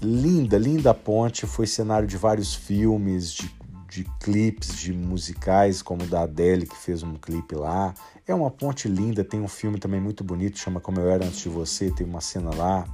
Linda, 0.00 0.56
linda 0.56 0.94
ponte. 0.94 1.46
Foi 1.46 1.66
cenário 1.66 2.06
de 2.06 2.16
vários 2.16 2.54
filmes, 2.54 3.32
de, 3.32 3.50
de 3.88 4.04
clipes, 4.20 4.78
de 4.78 4.92
musicais, 4.92 5.82
como 5.82 6.04
o 6.04 6.06
da 6.06 6.22
Adele, 6.22 6.66
que 6.66 6.76
fez 6.76 7.02
um 7.02 7.14
clipe 7.14 7.54
lá. 7.54 7.94
É 8.26 8.34
uma 8.34 8.50
ponte 8.50 8.88
linda, 8.88 9.24
tem 9.24 9.40
um 9.40 9.48
filme 9.48 9.78
também 9.78 10.00
muito 10.00 10.22
bonito, 10.22 10.58
chama 10.58 10.80
Como 10.80 11.00
Eu 11.00 11.08
Era 11.08 11.24
Antes 11.24 11.40
de 11.40 11.48
Você, 11.48 11.90
tem 11.90 12.06
uma 12.06 12.20
cena 12.20 12.54
lá. 12.54 12.86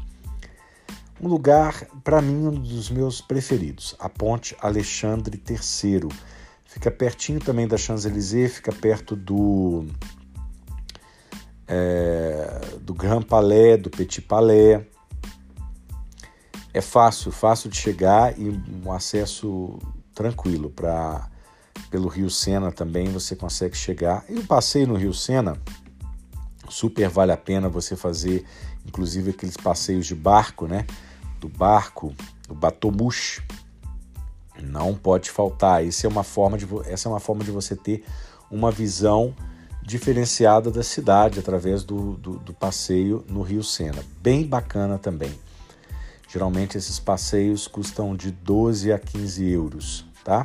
Um 1.21 1.29
lugar, 1.29 1.87
para 2.03 2.21
mim, 2.21 2.47
um 2.47 2.51
dos 2.51 2.91
meus 2.91 3.21
preferidos, 3.21 3.95
a 3.99 4.09
Ponte 4.09 4.57
Alexandre 4.61 5.41
III. 5.49 6.09
Fica 6.65 6.91
pertinho 6.91 7.39
também 7.39 7.69
da 7.69 7.77
Champs-Élysées, 7.77 8.55
fica 8.55 8.73
perto 8.73 9.15
do 9.15 9.87
é, 11.69 12.61
do 12.81 12.95
Grand 12.95 13.23
Palais, 13.23 13.81
do 13.81 13.91
Petit 13.91 14.21
Palais. 14.21 14.83
É 16.75 16.81
fácil, 16.81 17.31
fácil 17.31 17.71
de 17.71 17.77
chegar 17.77 18.39
e 18.39 18.51
um 18.85 18.93
acesso 18.93 19.79
tranquilo 20.13 20.69
para 20.69 21.31
pelo 21.91 22.09
Rio 22.09 22.29
Sena 22.29 22.73
também 22.73 23.07
você 23.09 23.37
consegue 23.37 23.77
chegar. 23.77 24.25
E 24.29 24.35
o 24.35 24.45
passeio 24.45 24.89
no 24.89 24.97
Rio 24.97 25.15
Sena 25.15 25.57
super 26.69 27.09
vale 27.09 27.31
a 27.31 27.37
pena 27.37 27.69
você 27.69 27.95
fazer, 27.95 28.45
inclusive 28.85 29.31
aqueles 29.31 29.57
passeios 29.57 30.07
de 30.07 30.15
barco, 30.15 30.67
né? 30.67 30.85
Do 31.39 31.49
barco, 31.49 32.13
o 32.49 32.55
Batomush. 32.55 33.41
Não 34.61 34.95
pode 34.95 35.31
faltar. 35.31 35.87
Essa 35.87 36.07
é 36.07 36.11
uma 36.11 36.25
forma 36.25 36.59
de, 36.59 36.67
essa 36.87 37.09
é 37.09 37.11
uma 37.11 37.21
forma 37.21 37.45
de 37.45 37.53
você 37.53 37.77
ter 37.77 38.05
uma 38.51 38.71
visão 38.71 39.35
diferenciada 39.83 40.71
da 40.71 40.83
cidade 40.83 41.39
através 41.39 41.85
do, 41.85 42.15
do, 42.15 42.39
do, 42.39 42.55
passeio 42.55 43.25
no 43.29 43.43
Rio 43.43 43.63
Sena. 43.63 44.03
Bem 44.21 44.47
bacana 44.47 44.99
também. 44.99 45.44
Geralmente 46.35 46.77
esses 46.77 46.99
passeios 46.99 47.69
custam 47.69 48.17
de 48.17 48.33
12 48.33 48.93
a 48.93 48.99
15 48.99 49.49
euros, 49.49 50.05
tá? 50.25 50.43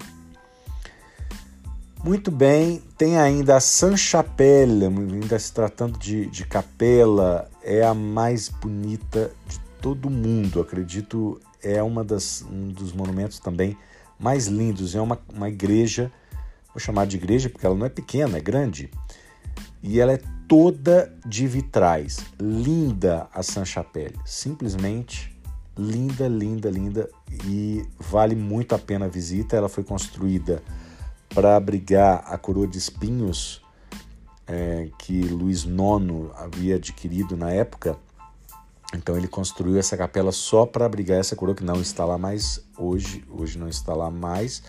Muito 2.03 2.29
bem, 2.29 2.83
tem 2.95 3.17
ainda 3.17 3.55
a 3.55 3.59
San 3.59 3.97
Chapelle, 3.97 4.85
ainda 4.85 5.39
se 5.39 5.51
tratando 5.51 5.97
de, 5.97 6.27
de 6.27 6.45
capela, 6.45 7.49
é 7.63 7.83
a 7.83 7.95
mais 7.95 8.49
bonita 8.49 9.31
de 9.47 9.59
todo 9.81 10.11
mundo, 10.11 10.61
acredito, 10.61 11.41
é 11.59 11.81
uma 11.81 12.03
das, 12.03 12.43
um 12.43 12.67
dos 12.67 12.93
monumentos 12.93 13.39
também 13.39 13.75
mais 14.19 14.45
lindos. 14.45 14.93
É 14.93 15.01
uma, 15.01 15.19
uma 15.33 15.49
igreja, 15.49 16.11
vou 16.67 16.79
chamar 16.79 17.07
de 17.07 17.17
igreja 17.17 17.49
porque 17.49 17.65
ela 17.65 17.75
não 17.75 17.87
é 17.87 17.89
pequena, 17.89 18.37
é 18.37 18.41
grande, 18.41 18.91
e 19.81 19.99
ela 19.99 20.13
é 20.13 20.21
toda 20.47 21.11
de 21.25 21.47
vitrais. 21.47 22.19
Linda 22.39 23.27
a 23.33 23.41
San 23.41 23.65
Chapelle, 23.65 24.19
simplesmente 24.23 25.38
linda, 25.79 26.27
linda, 26.27 26.69
linda 26.69 27.09
e 27.45 27.85
vale 27.97 28.35
muito 28.35 28.75
a 28.75 28.79
pena 28.79 29.05
a 29.05 29.09
visita. 29.09 29.55
Ela 29.55 29.69
foi 29.69 29.83
construída 29.83 30.61
para 31.33 31.55
abrigar 31.55 32.23
a 32.25 32.37
coroa 32.37 32.67
de 32.67 32.77
espinhos 32.77 33.61
é, 34.45 34.89
que 34.97 35.21
Luís 35.21 35.63
IX 35.63 36.31
havia 36.35 36.75
adquirido 36.75 37.37
na 37.37 37.51
época. 37.51 37.97
Então 38.93 39.15
ele 39.15 39.27
construiu 39.27 39.77
essa 39.77 39.95
capela 39.95 40.31
só 40.31 40.65
para 40.65 40.85
abrigar 40.85 41.19
essa 41.19 41.35
coroa 41.35 41.55
que 41.55 41.63
não 41.63 41.79
está 41.79 42.03
lá 42.03 42.17
mais 42.17 42.63
hoje, 42.77 43.23
hoje 43.29 43.57
não 43.57 43.69
está 43.69 43.93
lá 43.93 44.09
mais. 44.09 44.63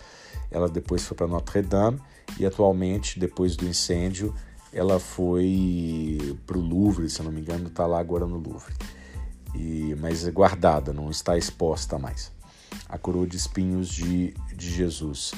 Ela 0.49 0.69
depois 0.69 1.05
foi 1.05 1.17
para 1.17 1.27
Notre 1.27 1.61
Dame 1.61 1.99
e 2.39 2.45
atualmente, 2.45 3.19
depois 3.19 3.55
do 3.55 3.67
incêndio, 3.67 4.33
ela 4.71 4.99
foi 4.99 6.37
para 6.45 6.57
o 6.57 6.61
Louvre, 6.61 7.09
se 7.09 7.21
não 7.23 7.31
me 7.31 7.41
engano, 7.41 7.67
está 7.67 7.85
lá 7.85 7.99
agora 7.99 8.25
no 8.25 8.37
Louvre. 8.37 8.73
E, 9.53 9.95
mas 9.99 10.25
é 10.25 10.31
guardada, 10.31 10.93
não 10.93 11.09
está 11.09 11.37
exposta 11.37 11.97
mais. 11.97 12.31
A 12.87 12.97
coroa 12.97 13.27
de 13.27 13.37
espinhos 13.37 13.89
de, 13.89 14.33
de 14.55 14.69
Jesus. 14.69 15.33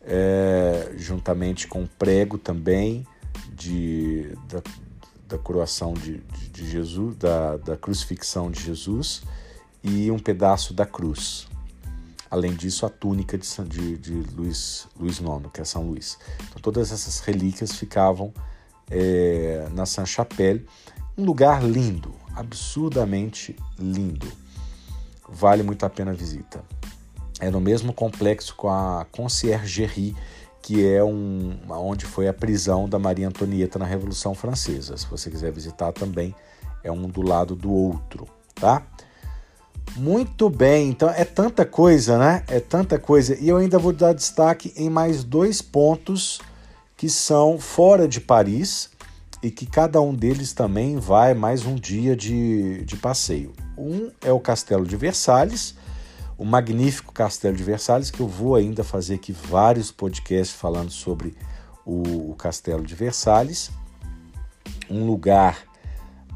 É, 0.00 0.94
juntamente 0.96 1.68
com 1.68 1.84
o 1.84 1.88
prego 1.88 2.36
também 2.36 3.06
de, 3.52 4.36
da, 4.48 4.62
da 5.28 5.38
coroação 5.38 5.94
de, 5.94 6.18
de, 6.18 6.48
de 6.48 6.70
Jesus, 6.70 7.16
da, 7.16 7.56
da 7.56 7.76
crucifixão 7.76 8.50
de 8.50 8.60
Jesus 8.60 9.22
e 9.82 10.10
um 10.10 10.18
pedaço 10.18 10.74
da 10.74 10.86
cruz. 10.86 11.46
Além 12.30 12.54
disso, 12.54 12.86
a 12.86 12.88
túnica 12.88 13.36
de, 13.36 13.46
de, 13.66 13.98
de 13.98 14.12
Luís, 14.34 14.88
Luís 14.98 15.18
IX, 15.18 15.50
que 15.52 15.60
é 15.60 15.64
São 15.64 15.86
Luís. 15.86 16.18
Então, 16.48 16.62
todas 16.62 16.90
essas 16.90 17.20
relíquias 17.20 17.72
ficavam 17.72 18.32
é, 18.90 19.68
na 19.72 19.84
Saint-Chapelle, 19.84 20.66
um 21.16 21.24
lugar 21.24 21.62
lindo, 21.62 22.12
absurdamente 22.34 23.56
lindo. 23.78 24.26
Vale 25.28 25.62
muito 25.62 25.84
a 25.84 25.90
pena 25.90 26.10
a 26.10 26.14
visita. 26.14 26.64
É 27.40 27.50
no 27.50 27.60
mesmo 27.60 27.92
complexo 27.92 28.54
com 28.54 28.68
a 28.68 29.06
Conciergerie, 29.10 30.14
que 30.60 30.86
é 30.86 31.02
um, 31.02 31.58
onde 31.68 32.06
foi 32.06 32.28
a 32.28 32.32
prisão 32.32 32.88
da 32.88 32.98
Maria 32.98 33.28
Antonieta 33.28 33.78
na 33.78 33.84
Revolução 33.84 34.34
Francesa. 34.34 34.96
Se 34.96 35.06
você 35.06 35.28
quiser 35.30 35.50
visitar 35.50 35.92
também, 35.92 36.34
é 36.84 36.92
um 36.92 37.08
do 37.08 37.22
lado 37.22 37.56
do 37.56 37.72
outro, 37.72 38.28
tá? 38.54 38.82
Muito 39.96 40.48
bem, 40.48 40.88
então 40.88 41.10
é 41.10 41.24
tanta 41.24 41.66
coisa, 41.66 42.16
né? 42.16 42.44
É 42.46 42.60
tanta 42.60 42.98
coisa. 42.98 43.36
E 43.38 43.48
eu 43.48 43.56
ainda 43.56 43.78
vou 43.78 43.92
dar 43.92 44.12
destaque 44.12 44.72
em 44.76 44.88
mais 44.88 45.24
dois 45.24 45.60
pontos 45.60 46.40
que 46.96 47.10
são 47.10 47.58
fora 47.58 48.06
de 48.06 48.20
Paris 48.20 48.88
e 49.42 49.50
que 49.50 49.66
cada 49.66 50.00
um 50.00 50.14
deles 50.14 50.52
também 50.52 50.96
vai 50.98 51.34
mais 51.34 51.66
um 51.66 51.74
dia 51.74 52.14
de, 52.14 52.84
de 52.84 52.96
passeio. 52.96 53.52
Um 53.76 54.10
é 54.20 54.30
o 54.30 54.38
Castelo 54.38 54.86
de 54.86 54.96
Versalhes, 54.96 55.74
o 56.38 56.44
magnífico 56.44 57.12
Castelo 57.12 57.56
de 57.56 57.64
Versalhes, 57.64 58.10
que 58.10 58.20
eu 58.20 58.28
vou 58.28 58.54
ainda 58.54 58.84
fazer 58.84 59.14
aqui 59.14 59.32
vários 59.32 59.90
podcasts 59.90 60.56
falando 60.56 60.90
sobre 60.90 61.34
o, 61.84 62.30
o 62.30 62.34
Castelo 62.36 62.84
de 62.84 62.94
Versalhes. 62.94 63.70
Um 64.88 65.06
lugar 65.06 65.58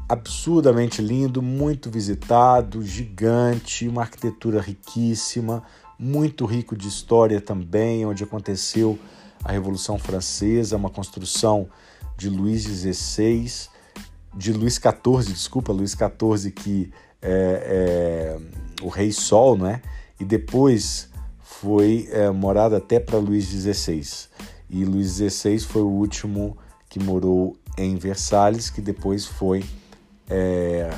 absurdamente 0.09 1.01
lindo, 1.01 1.41
muito 1.41 1.89
visitado, 1.89 2.83
gigante, 2.83 3.87
uma 3.87 4.01
arquitetura 4.01 4.61
riquíssima, 4.61 5.63
muito 5.97 6.45
rico 6.45 6.75
de 6.75 6.87
história 6.87 7.39
também, 7.39 8.05
onde 8.05 8.23
aconteceu 8.23 8.99
a 9.43 9.51
Revolução 9.51 9.97
Francesa, 9.97 10.75
uma 10.75 10.89
construção 10.89 11.69
de 12.17 12.29
Luís 12.29 12.63
XVI, 12.63 13.69
de 14.35 14.51
Luís 14.51 14.75
XIV, 14.75 15.33
desculpa, 15.33 15.71
Luís 15.71 15.91
XIV 15.91 16.51
que 16.51 16.91
é, 17.21 18.37
é, 18.41 18.83
o 18.83 18.89
Rei 18.89 19.11
Sol, 19.11 19.57
né? 19.57 19.81
E 20.19 20.25
depois 20.25 21.09
foi 21.39 22.07
é, 22.11 22.29
morada 22.29 22.77
até 22.77 22.99
para 22.99 23.17
Luís 23.17 23.45
XVI. 23.45 24.27
E 24.69 24.83
Luís 24.83 25.13
XVI 25.15 25.59
foi 25.59 25.81
o 25.81 25.89
último 25.89 26.57
que 26.89 26.99
morou 26.99 27.55
em 27.77 27.95
Versalhes, 27.95 28.69
que 28.69 28.81
depois 28.81 29.25
foi 29.25 29.63
é, 30.29 30.89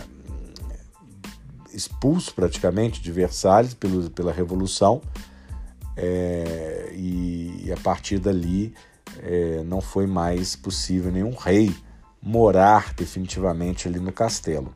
expulso 1.74 2.34
praticamente 2.34 3.02
de 3.02 3.12
Versalhes 3.12 3.74
pelo, 3.74 4.10
pela 4.10 4.32
Revolução. 4.32 5.02
É, 5.96 6.94
e, 6.94 7.66
e, 7.66 7.74
a 7.74 7.78
partir 7.78 8.20
dali 8.20 8.74
é, 9.24 9.64
não 9.64 9.82
foi 9.82 10.08
mais 10.08 10.56
possível 10.56 11.12
nenhum 11.12 11.36
rei 11.36 11.76
morar 12.22 12.94
definitivamente 12.94 13.88
ali 13.88 14.00
no 14.00 14.12
castelo 14.12 14.76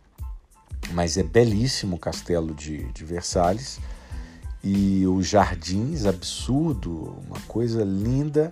mas 0.91 1.17
é 1.17 1.23
belíssimo 1.23 1.95
o 1.95 1.99
castelo 1.99 2.53
de, 2.53 2.83
de 2.91 3.05
Versalhes 3.05 3.79
e 4.63 5.05
os 5.07 5.27
jardins, 5.27 6.05
absurdo, 6.05 7.17
uma 7.27 7.39
coisa 7.47 7.83
linda, 7.83 8.51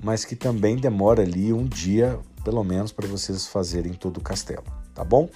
mas 0.00 0.24
que 0.24 0.36
também 0.36 0.76
demora 0.76 1.22
ali 1.22 1.52
um 1.52 1.64
dia, 1.64 2.18
pelo 2.44 2.62
menos, 2.62 2.92
para 2.92 3.06
vocês 3.08 3.46
fazerem 3.46 3.94
todo 3.94 4.18
o 4.18 4.22
castelo, 4.22 4.64
tá 4.94 5.02
bom? 5.02 5.28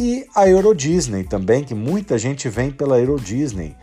E 0.00 0.26
a 0.34 0.48
Euro 0.48 0.74
Disney 0.74 1.24
também, 1.24 1.64
que 1.64 1.74
muita 1.74 2.16
gente 2.16 2.48
vem 2.48 2.70
pela 2.70 2.98
Euro 2.98 3.20
Disney. 3.20 3.76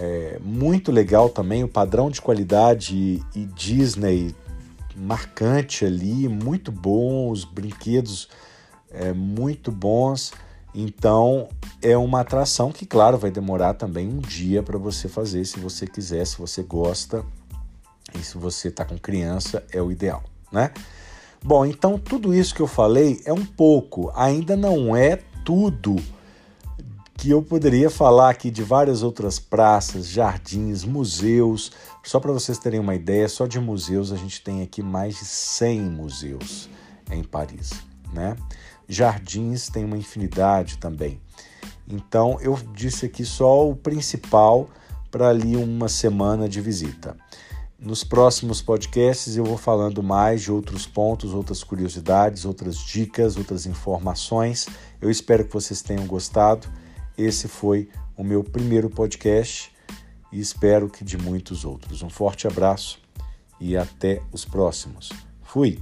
É 0.00 0.38
muito 0.40 0.92
legal 0.92 1.28
também 1.28 1.64
o 1.64 1.68
padrão 1.68 2.10
de 2.10 2.20
qualidade 2.20 3.22
e, 3.34 3.46
Disney 3.46 4.34
marcante 4.94 5.84
ali, 5.84 6.28
muito 6.28 6.70
bom, 6.70 7.30
os 7.30 7.44
brinquedos 7.44 8.28
é, 8.90 9.12
muito 9.12 9.72
bons. 9.72 10.32
Então 10.74 11.48
é 11.82 11.96
uma 11.96 12.20
atração 12.20 12.72
que, 12.72 12.86
claro, 12.86 13.18
vai 13.18 13.30
demorar 13.30 13.74
também 13.74 14.08
um 14.08 14.18
dia 14.18 14.62
para 14.62 14.78
você 14.78 15.08
fazer, 15.08 15.44
se 15.44 15.58
você 15.58 15.86
quiser, 15.86 16.26
se 16.26 16.38
você 16.38 16.62
gosta 16.62 17.24
e 18.14 18.22
se 18.22 18.38
você 18.38 18.68
está 18.68 18.84
com 18.84 18.98
criança, 18.98 19.64
é 19.70 19.80
o 19.80 19.90
ideal, 19.90 20.22
né? 20.50 20.72
Bom, 21.44 21.66
então 21.66 21.98
tudo 21.98 22.32
isso 22.32 22.54
que 22.54 22.62
eu 22.62 22.66
falei 22.66 23.20
é 23.24 23.32
um 23.32 23.44
pouco, 23.44 24.12
ainda 24.14 24.56
não 24.56 24.96
é 24.96 25.18
tudo 25.44 25.96
que 27.22 27.30
eu 27.30 27.40
poderia 27.40 27.88
falar 27.88 28.30
aqui 28.30 28.50
de 28.50 28.64
várias 28.64 29.04
outras 29.04 29.38
praças, 29.38 30.08
jardins, 30.08 30.82
museus. 30.82 31.70
Só 32.02 32.18
para 32.18 32.32
vocês 32.32 32.58
terem 32.58 32.80
uma 32.80 32.96
ideia, 32.96 33.28
só 33.28 33.46
de 33.46 33.60
museus 33.60 34.10
a 34.10 34.16
gente 34.16 34.42
tem 34.42 34.60
aqui 34.60 34.82
mais 34.82 35.14
de 35.14 35.24
100 35.24 35.82
museus 35.82 36.68
em 37.12 37.22
Paris, 37.22 37.70
né? 38.12 38.36
Jardins 38.88 39.68
tem 39.68 39.84
uma 39.84 39.96
infinidade 39.96 40.78
também. 40.78 41.20
Então 41.86 42.38
eu 42.40 42.58
disse 42.74 43.06
aqui 43.06 43.24
só 43.24 43.70
o 43.70 43.76
principal 43.76 44.68
para 45.08 45.28
ali 45.28 45.54
uma 45.54 45.88
semana 45.88 46.48
de 46.48 46.60
visita. 46.60 47.16
Nos 47.78 48.02
próximos 48.02 48.60
podcasts 48.60 49.36
eu 49.36 49.44
vou 49.44 49.56
falando 49.56 50.02
mais 50.02 50.42
de 50.42 50.50
outros 50.50 50.88
pontos, 50.88 51.32
outras 51.32 51.62
curiosidades, 51.62 52.44
outras 52.44 52.78
dicas, 52.78 53.36
outras 53.36 53.64
informações. 53.64 54.66
Eu 55.00 55.08
espero 55.08 55.44
que 55.44 55.54
vocês 55.54 55.82
tenham 55.82 56.04
gostado. 56.04 56.81
Esse 57.16 57.48
foi 57.48 57.88
o 58.16 58.24
meu 58.24 58.42
primeiro 58.42 58.88
podcast 58.88 59.72
e 60.32 60.40
espero 60.40 60.88
que 60.88 61.04
de 61.04 61.18
muitos 61.18 61.64
outros. 61.64 62.02
Um 62.02 62.10
forte 62.10 62.46
abraço 62.46 63.00
e 63.60 63.76
até 63.76 64.22
os 64.32 64.44
próximos. 64.44 65.10
Fui! 65.42 65.78